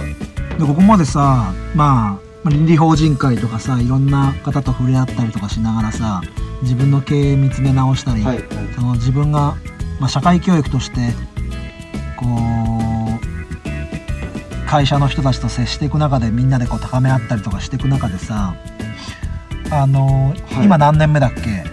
[0.66, 6.22] ここまでさまあ倫理法人会とかさいろんな方と触れ合ったりとかしながらさ
[6.62, 8.46] 自分の経営見つめ直したり、はいはい。
[8.76, 9.56] その自分が、
[10.00, 11.14] まあ、社会教育として
[12.18, 12.59] こう
[14.70, 18.54] 会社の人たちと接していく中でみんなでこう高め合ったりとかしていく中でさ
[19.72, 20.66] あのはい。
[20.66, 21.64] 今何年目だっけ、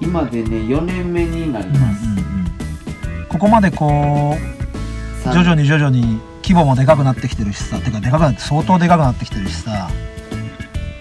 [0.00, 3.26] 今でね4年目になりうんうんます、うん。
[3.28, 9.90] ここまでこうさ徐々に徐々に規模もでかくなってきてるしさてかでかくなって相当でかくなってきてるしさ、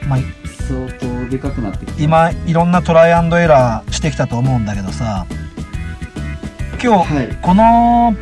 [0.07, 0.19] まあ、
[0.67, 5.27] 相当でかくなってきて今いろんなトライアンドエラーしてきたと思うんだけどさ
[6.81, 7.37] 今日、はい。
[7.43, 8.15] この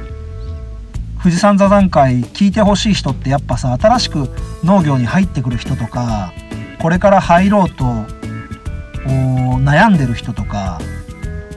[1.26, 4.30] 富士山座談会聞いてほしい人ってやっぱさ新しく
[4.64, 6.32] 農業に入ってくる人とか
[6.80, 10.80] これから入ろうとお悩んでる人とか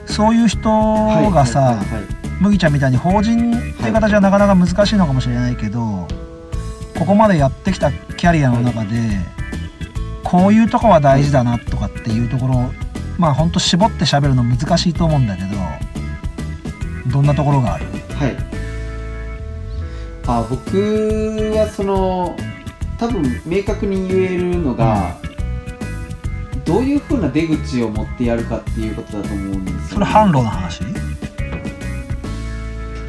[0.07, 0.63] そういう人
[1.29, 1.79] がさ、
[2.41, 6.07] 麦ちゃんみたいに法人っていう形はなかなか難しいのかもしれないけど、
[6.97, 9.19] ここまでやってきたキャリアの中で、
[10.23, 12.71] こういうとこは大事だなとかっていうところ
[13.19, 15.49] まあほんと絞って喋るの難しいと思うんだけど
[17.11, 17.85] どんなところがある？
[18.15, 18.48] はい
[20.31, 20.77] あ僕
[21.55, 22.37] はその
[22.99, 25.17] 多分明確に言えるのが、
[26.65, 30.83] どういうふうな出口を持ってやるかっていうことだと思うんですよ、ね、それ販路の話？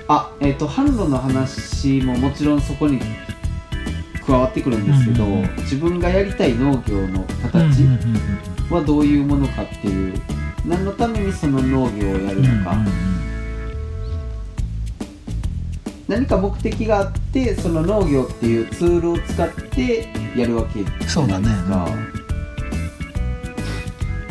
[0.08, 3.00] あえっ、と販路の話ももちろんそこに
[4.24, 5.56] 加わってくるんですけど、うんうんうん。
[5.56, 7.92] 自分がやりたい農業のうん形うん
[8.70, 10.14] うんはどういうものかっていう
[10.64, 13.19] 何のためにその農業をやるのか、うんうん
[16.10, 21.88] 何か目的があってその農業っていうツールを使ってやるわけじゃないですか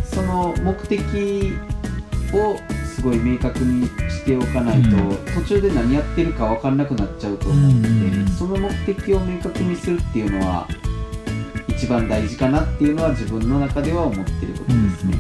[0.03, 1.53] その目的
[2.34, 5.17] をすごい明確にしておかないと、うん。
[5.41, 8.27] 途中で何やってるか分かんなくなっちゃうと思うので、うんうんうん。
[8.27, 10.67] その目的を明確にするっていうのは
[11.69, 15.13] 一番大事かなっていうのは自分の中では思ってることですね、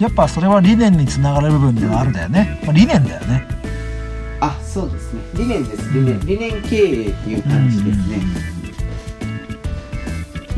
[0.00, 3.51] やっぱそれは理念につながる部分ではあるんだよね、まあ、理念だよね
[4.44, 5.22] あそうですね。
[5.34, 5.92] 理念です。
[5.92, 8.20] 理念、理念経営っていう感じですね、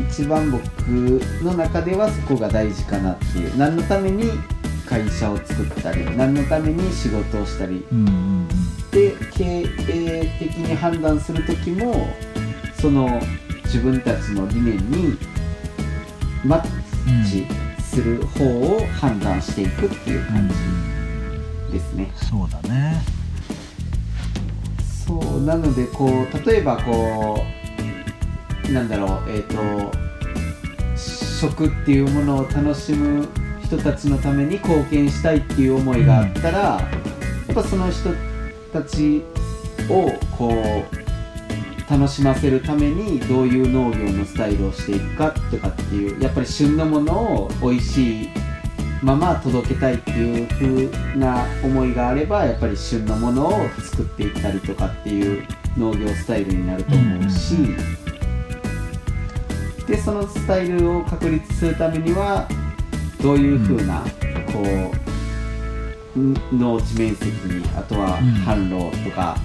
[0.09, 0.63] 一番僕
[1.43, 3.55] の中ではそこが大事かなっていう。
[3.55, 4.31] 何のために
[4.87, 7.85] 会社を作ったり何のために仕事をしたり。
[8.91, 9.43] で経
[9.87, 12.07] 営的に判断する時も
[12.81, 13.21] その
[13.65, 15.17] 自分たちの理念に
[16.43, 16.63] マッ
[17.29, 17.45] チ
[17.83, 20.49] する方を判断していくっていううん感
[21.69, 23.14] じですね、そうだね
[25.05, 27.43] そうなのでこう例えばこ
[28.67, 30.05] うなんだろうえっ、と
[30.97, 33.27] 食っていうものを楽しむ
[33.63, 36.89] 人たちのために貢献したいっていう思いがあったら、や
[37.51, 38.11] っぱその人
[38.71, 39.23] たち
[39.89, 48.29] をこう楽しませるためにどういう農業のスタイルをしていくかとかっていうやっぱり旬のものを美味しい
[49.05, 55.45] まま届けたいっていう風な思いがあればやっぱり旬のものを作っていったりとかっていう
[55.77, 57.55] 農業スタイルになると思うし、
[59.85, 62.47] でそのスタイルを確立するためには
[63.21, 64.03] どういう風な、
[64.51, 64.63] こ
[66.15, 68.25] うん農地面積にあとはうん。
[68.43, 69.37] 販路とか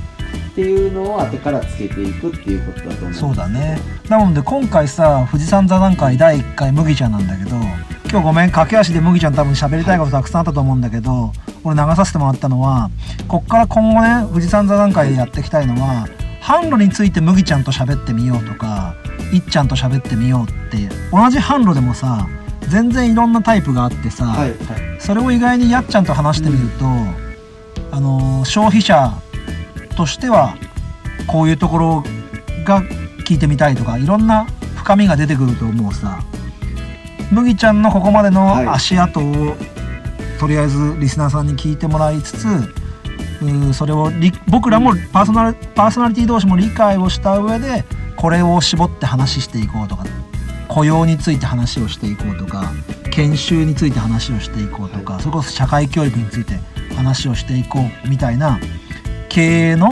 [0.52, 3.14] っていうのを後からつけていくっていうことだと思う。
[3.14, 3.78] そうだね。
[4.08, 7.56] なので今回さ富士山座談会第1回麦ちゃんなんだけど
[8.10, 11.32] 今日ごめん駆け足で麦ちゃん多分喋りたいことたくさんあったと思うんだけど、
[11.62, 12.90] 俺流させてもらったのは
[13.28, 16.08] こっから今後ね富士山座談会でやっていきたいのは
[16.42, 18.96] 販路について麦ちゃんと喋ってみようとか
[19.32, 22.26] いっちゃんと喋ってみようって同じ販路でもさ
[22.68, 24.58] 全然いろんなタイプがあってさ、はいはい。
[25.00, 26.86] それを意外にやっちゃんと話してみると、
[27.92, 29.12] あのー消費者
[29.96, 30.56] としては
[31.28, 32.04] こういうところ
[32.64, 32.82] が
[33.24, 34.46] 聞いてみたいとかいろんな
[34.76, 36.20] 深みが出てくると思うさ
[37.30, 38.64] 麦ちゃんのここまではい。
[38.64, 39.56] の足跡を、
[40.38, 42.46] とりあえずリスナーさんに聞いてもらいつつ
[43.42, 47.84] うーそれをり僕らもパーソナルパーソナリティ同士も理解をした上で
[48.16, 50.04] これを絞って話していこうとか
[50.68, 52.72] 雇用について話をしていこうとか
[53.10, 56.60] 研修について話をしていこうとか、それこそ社会教育について
[56.94, 58.58] 話をしていこうみたいな
[59.28, 59.90] 経営の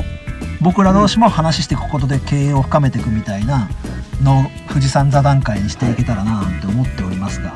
[0.61, 3.69] 僕ら同士も話していくことで経営を深めていくみたいな
[4.23, 7.55] の富士山座談会にしていけたらななんて思っておりますが。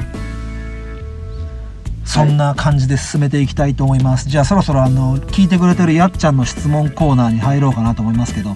[2.04, 4.28] そんな感じで進めていきたいと思います。
[4.28, 8.54] じゃあそろそろあの聞いてくれてるやっちゃんの質問コーナーに入ろうかなと思いますけど、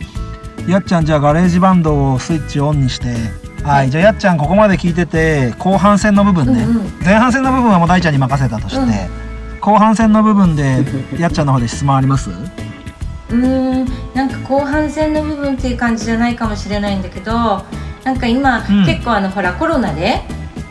[0.68, 3.14] やっちゃんじゃあガレージバンドをスイッチオンにして、
[3.62, 6.98] はい、じゃあやっちゃんここまで聞いてて後半戦の部分ね、うんうん。
[7.02, 9.60] 前半戦の部分はもう大ちゃんに任せたとして、うん。
[9.60, 10.84] 後半戦の部分で
[11.18, 12.28] やっちゃんの方で質問あります？
[13.30, 13.86] うーん。
[14.14, 17.64] なんか後半戦の部分っていう感じじゃないかもしれないんだけど
[18.06, 18.86] なんか今、うん。
[18.86, 20.22] 結構あのほらコロナで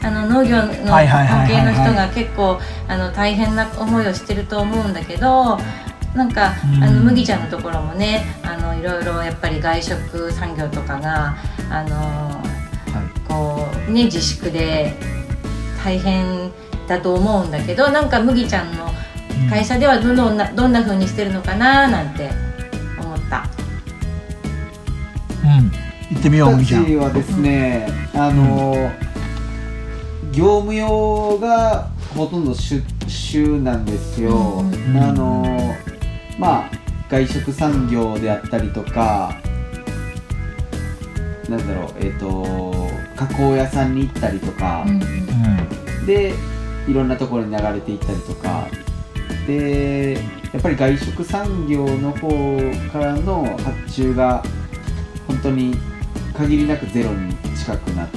[0.01, 1.47] あの農業のはいはいはいはいはい。
[1.47, 5.57] 関係の人が結構あの大変な思いをしてると思うんだけど
[6.15, 6.83] なんかうん。
[6.83, 11.36] あの麦ちゃんのところもねあのいろいろやっぱり外食産業とかが
[11.69, 12.41] あの
[13.27, 14.93] こうね自粛で
[15.83, 16.51] 大変
[16.88, 18.75] だと思うんだけどなんか麦ちゃん。
[18.77, 18.89] の
[19.49, 22.29] 会社ではどんなどんな風にしてるのかななんて
[22.97, 23.45] 思った。
[25.43, 25.71] うん、
[26.12, 26.97] 行ってみよう麦ちゃん。
[26.97, 28.91] はですね、あの
[30.32, 34.74] 業務用がほとんど主主なんですよ、うん。
[34.74, 35.76] うんあの
[36.38, 36.72] まあ
[37.10, 39.39] 外食産業であったりとか
[41.47, 46.06] なんだろうえっ、と加工屋さんに行ったりとか、うんうん。
[46.06, 46.34] で
[46.88, 48.68] いろんなところに流れていったりとか
[49.47, 50.14] で
[50.53, 52.30] やっぱり外食産業の方
[52.91, 54.43] からの発注が
[55.28, 55.76] 本当に
[56.36, 58.09] 限りなくゼロに近くなっ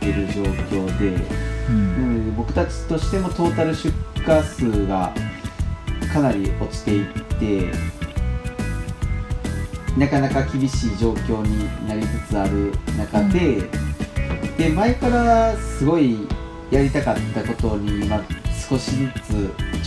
[0.00, 1.24] てる状況で
[1.68, 2.34] うん。
[2.36, 3.92] 僕たちとしてもトータル出
[4.26, 5.12] 荷数が
[6.12, 7.72] かなり落ちていって
[9.96, 13.62] なかなか厳しい状況になりつつある中で、
[14.58, 16.26] で前からすごい
[16.70, 18.20] やりたかったことに今
[18.68, 19.32] 少しずつ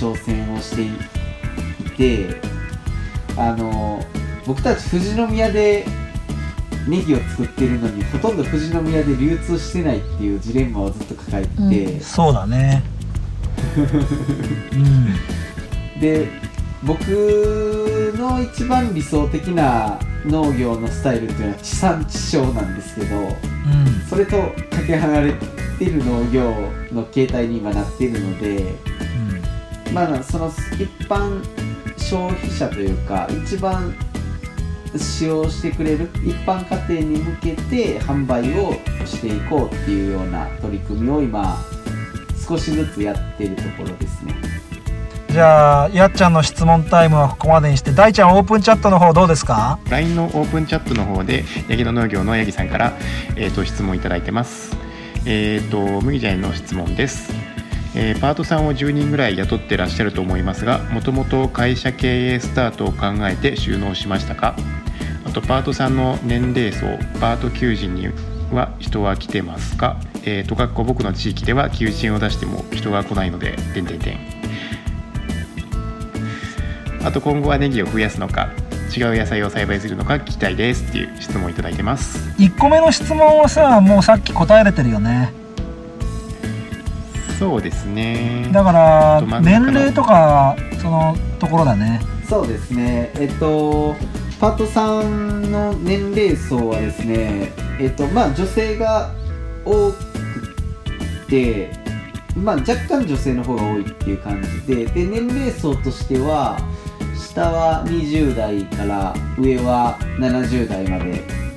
[0.02, 2.42] 挑戦をしていて
[3.36, 4.02] あの
[4.46, 5.86] 僕たち富士宮で
[6.88, 12.84] ネギを作ってるのにほとんど富士宮で流通してないっていうジレンマをずっと抱えてて、そうだね。
[14.74, 16.00] うん。
[16.00, 16.28] で
[16.84, 17.00] 僕
[18.18, 23.34] の一番理想的な農業のスタイルっていうのは地産地消なんですけどうん。
[24.08, 25.34] それとかけ離れ
[25.80, 26.54] てる農業
[26.92, 28.76] の形態に今なっているので
[29.94, 31.42] まあその一般
[31.98, 33.94] 消費者というか一番
[34.96, 38.74] 使用してくれる一般家庭に向けて販売を
[39.06, 41.58] していこうっていうような取り組みを今
[42.48, 44.36] 少しずつやっているところですね。
[45.30, 52.94] じゃあやっちゃんの質問タイムはここまでにして大ちゃんオープンチャットの方どうですか？LINE のオープンチャットの方で八木野農業の八木さんから、
[53.36, 54.76] えー、と質問いただいてます。
[55.26, 57.47] えっ、と麦ちゃんへの質問です
[58.00, 64.56] えーパートさんを10人ぐらい雇ってらっしゃると思いますがもともと会社経営スタートを考えて収納しましたか？
[65.26, 66.86] あとパートさんの年齢層
[67.20, 68.10] パート求人に
[68.54, 69.98] は人は来てますか？
[70.26, 74.20] えーとかっこ僕の地域では求人を出しても人が来ないので点々点
[77.04, 78.50] あと今後はネギを増やすのか
[78.96, 82.30] 違う野菜を栽培するのか聞きたいですっていう質問をいただいてます。
[82.38, 85.34] 1個目の質問はさもうさっき答えれてるよね。
[87.38, 88.50] そうですね。
[88.52, 92.02] だから年齢とかそのところだね。
[92.28, 93.12] そうですね。
[93.16, 93.96] えっと
[94.40, 99.12] パートさんの年齢層はですねえっとまあ女性が
[99.66, 101.72] 多くて
[102.36, 106.58] まあ若干女性の方が多いっていう感じでで年齢層としては
[107.16, 111.48] 下は20代から上は70代まで。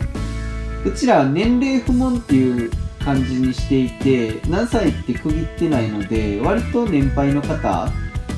[0.82, 2.70] うちらは年齢不問っていう
[3.04, 7.90] 感じにしていて何歳って区切ってないので割と年配の方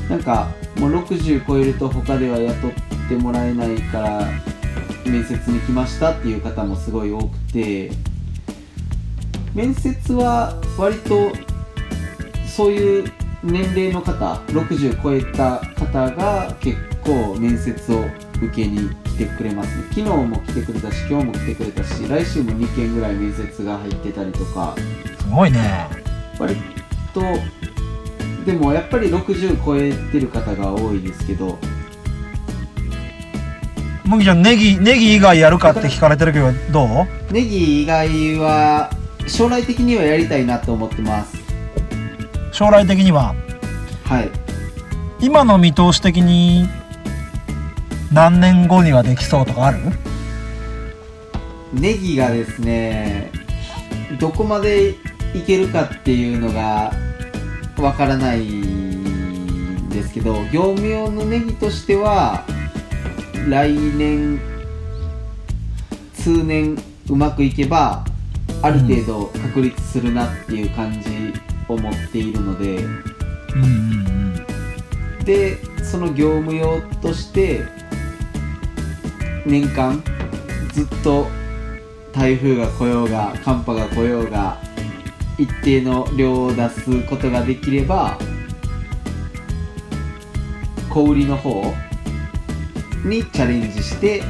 [0.08, 0.48] なんか
[0.78, 2.72] もう60超えると他では雇っ
[3.08, 4.26] てもらえないから
[5.04, 7.90] 面接に来ましたっていう方もすごい多くて
[9.54, 11.30] 面接は割と
[12.46, 18.04] そういう年齢の方60超えた方が結構面接を
[18.40, 18.90] 受けに
[19.26, 19.84] てくれますね。
[19.90, 24.74] 昨日も来てくれたし今日も来てくれたし来週も2件ぐらい面接が入ってたりとか。
[25.18, 25.88] すごいね。
[26.38, 26.56] 割
[27.12, 27.20] と
[28.44, 31.58] でもやっぱり60超えてる方が多いですけど。
[34.04, 37.32] 麦ちゃんネギネギ以外やるかって聞かれてるけどどう？
[37.32, 38.90] ネギ以外は
[39.28, 41.36] 将来的にはやりたいなと思ってます。
[42.50, 43.34] 将来的には？
[44.04, 44.30] はい。
[45.20, 46.68] 今の見通し的に
[48.12, 49.78] 何年後にはできそうとかある？
[51.72, 53.32] ネギがですね
[54.20, 54.90] どこまで
[55.34, 56.92] いけるかっていうのが
[57.78, 62.44] わからないんですけど業務用のネギとしては
[63.48, 64.38] 来年
[66.12, 66.76] 数年
[67.08, 68.04] うまくいけば
[68.60, 71.32] ある程度確立するなっていう感じ
[71.68, 75.24] を持っているので、うんうん。
[75.24, 77.64] でその業務用として
[79.44, 80.02] 年間
[80.72, 81.26] ずっと
[82.12, 84.58] 台風が来ようが寒波が来ようが
[85.38, 88.18] 一定の量を出すことができれば
[90.90, 91.74] 小売りの方
[93.04, 94.22] にチャレンジして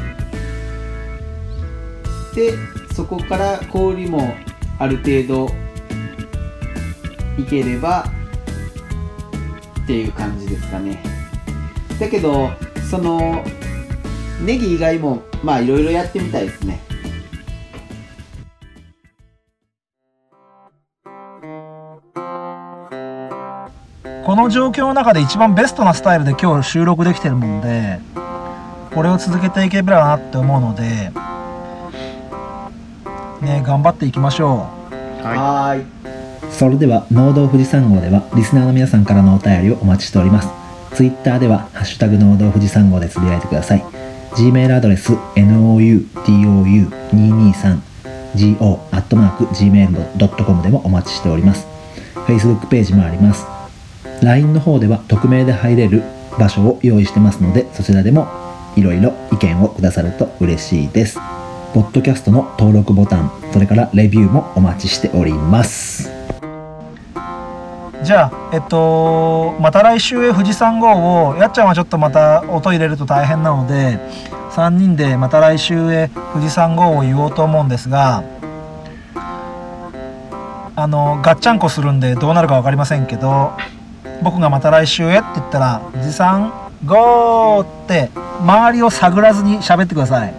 [2.35, 2.55] で
[2.95, 4.35] そこから小売りも
[4.79, 5.49] ある程度
[7.39, 8.07] いければ
[9.83, 11.03] っていう感じですかね。
[11.99, 12.51] だけど
[12.89, 13.45] その
[14.43, 16.81] ネギ以外もまあいろいろやってみたいですね。
[24.25, 27.99] この状況の中で一番ベストなスタイルで今日収録できてるもんで
[28.95, 31.11] これを続けていければなって思うので
[33.45, 34.69] ね頑張っていきましょは
[35.23, 35.87] はーい。
[36.53, 40.49] それでは農道富士山号ではリスナーの皆さんからのお便りをお待ちしております。
[40.95, 44.02] ツイッターでは「ハッシュタグ農道富士山号」でつぶやいてください
[44.35, 47.93] Gmail アドレス noutou223
[48.35, 51.67] go.gmail.com でもお待ちしております。
[52.27, 53.47] Facebook ページもあります。
[54.23, 56.03] LINE の方では匿名で入れる
[56.39, 58.27] 場所を用意してますのでそちらでも
[58.77, 61.19] いろいろ意見をくださると嬉しいです。
[61.75, 66.22] ポッドキャストの登録ボタンそれからレビューもお待ちしております。
[68.03, 73.99] じゃあえっとまた来週へ富士山号をやっちゃんはちょっとまた音入れると大変なので
[74.51, 78.25] 3人でまた来週へ富士山号を言おうと思うんですが
[80.75, 83.53] あのガッチャンコするんでどうなるか分かりませんけど
[84.23, 86.53] 僕がまた来週へって言ったら「富士山
[86.85, 90.35] ゴー!」って周りを探らずに喋ってください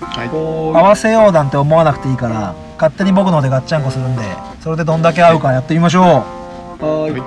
[0.00, 4.22] はいお合わせようなんて思わなくていいから勝手に僕の方でガッチャンコするんで
[4.62, 6.37] それでどんだけ合うかやってみましょう
[6.80, 7.22] はーい。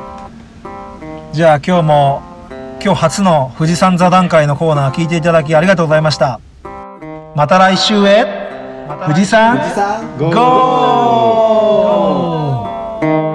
[1.33, 2.21] じゃあ今日も
[2.83, 6.39] 今日初の富士山座談会のコーナー聞いていただきありがとうございました。
[7.35, 8.25] また来週へ
[9.05, 13.30] 富士山富士山ゴー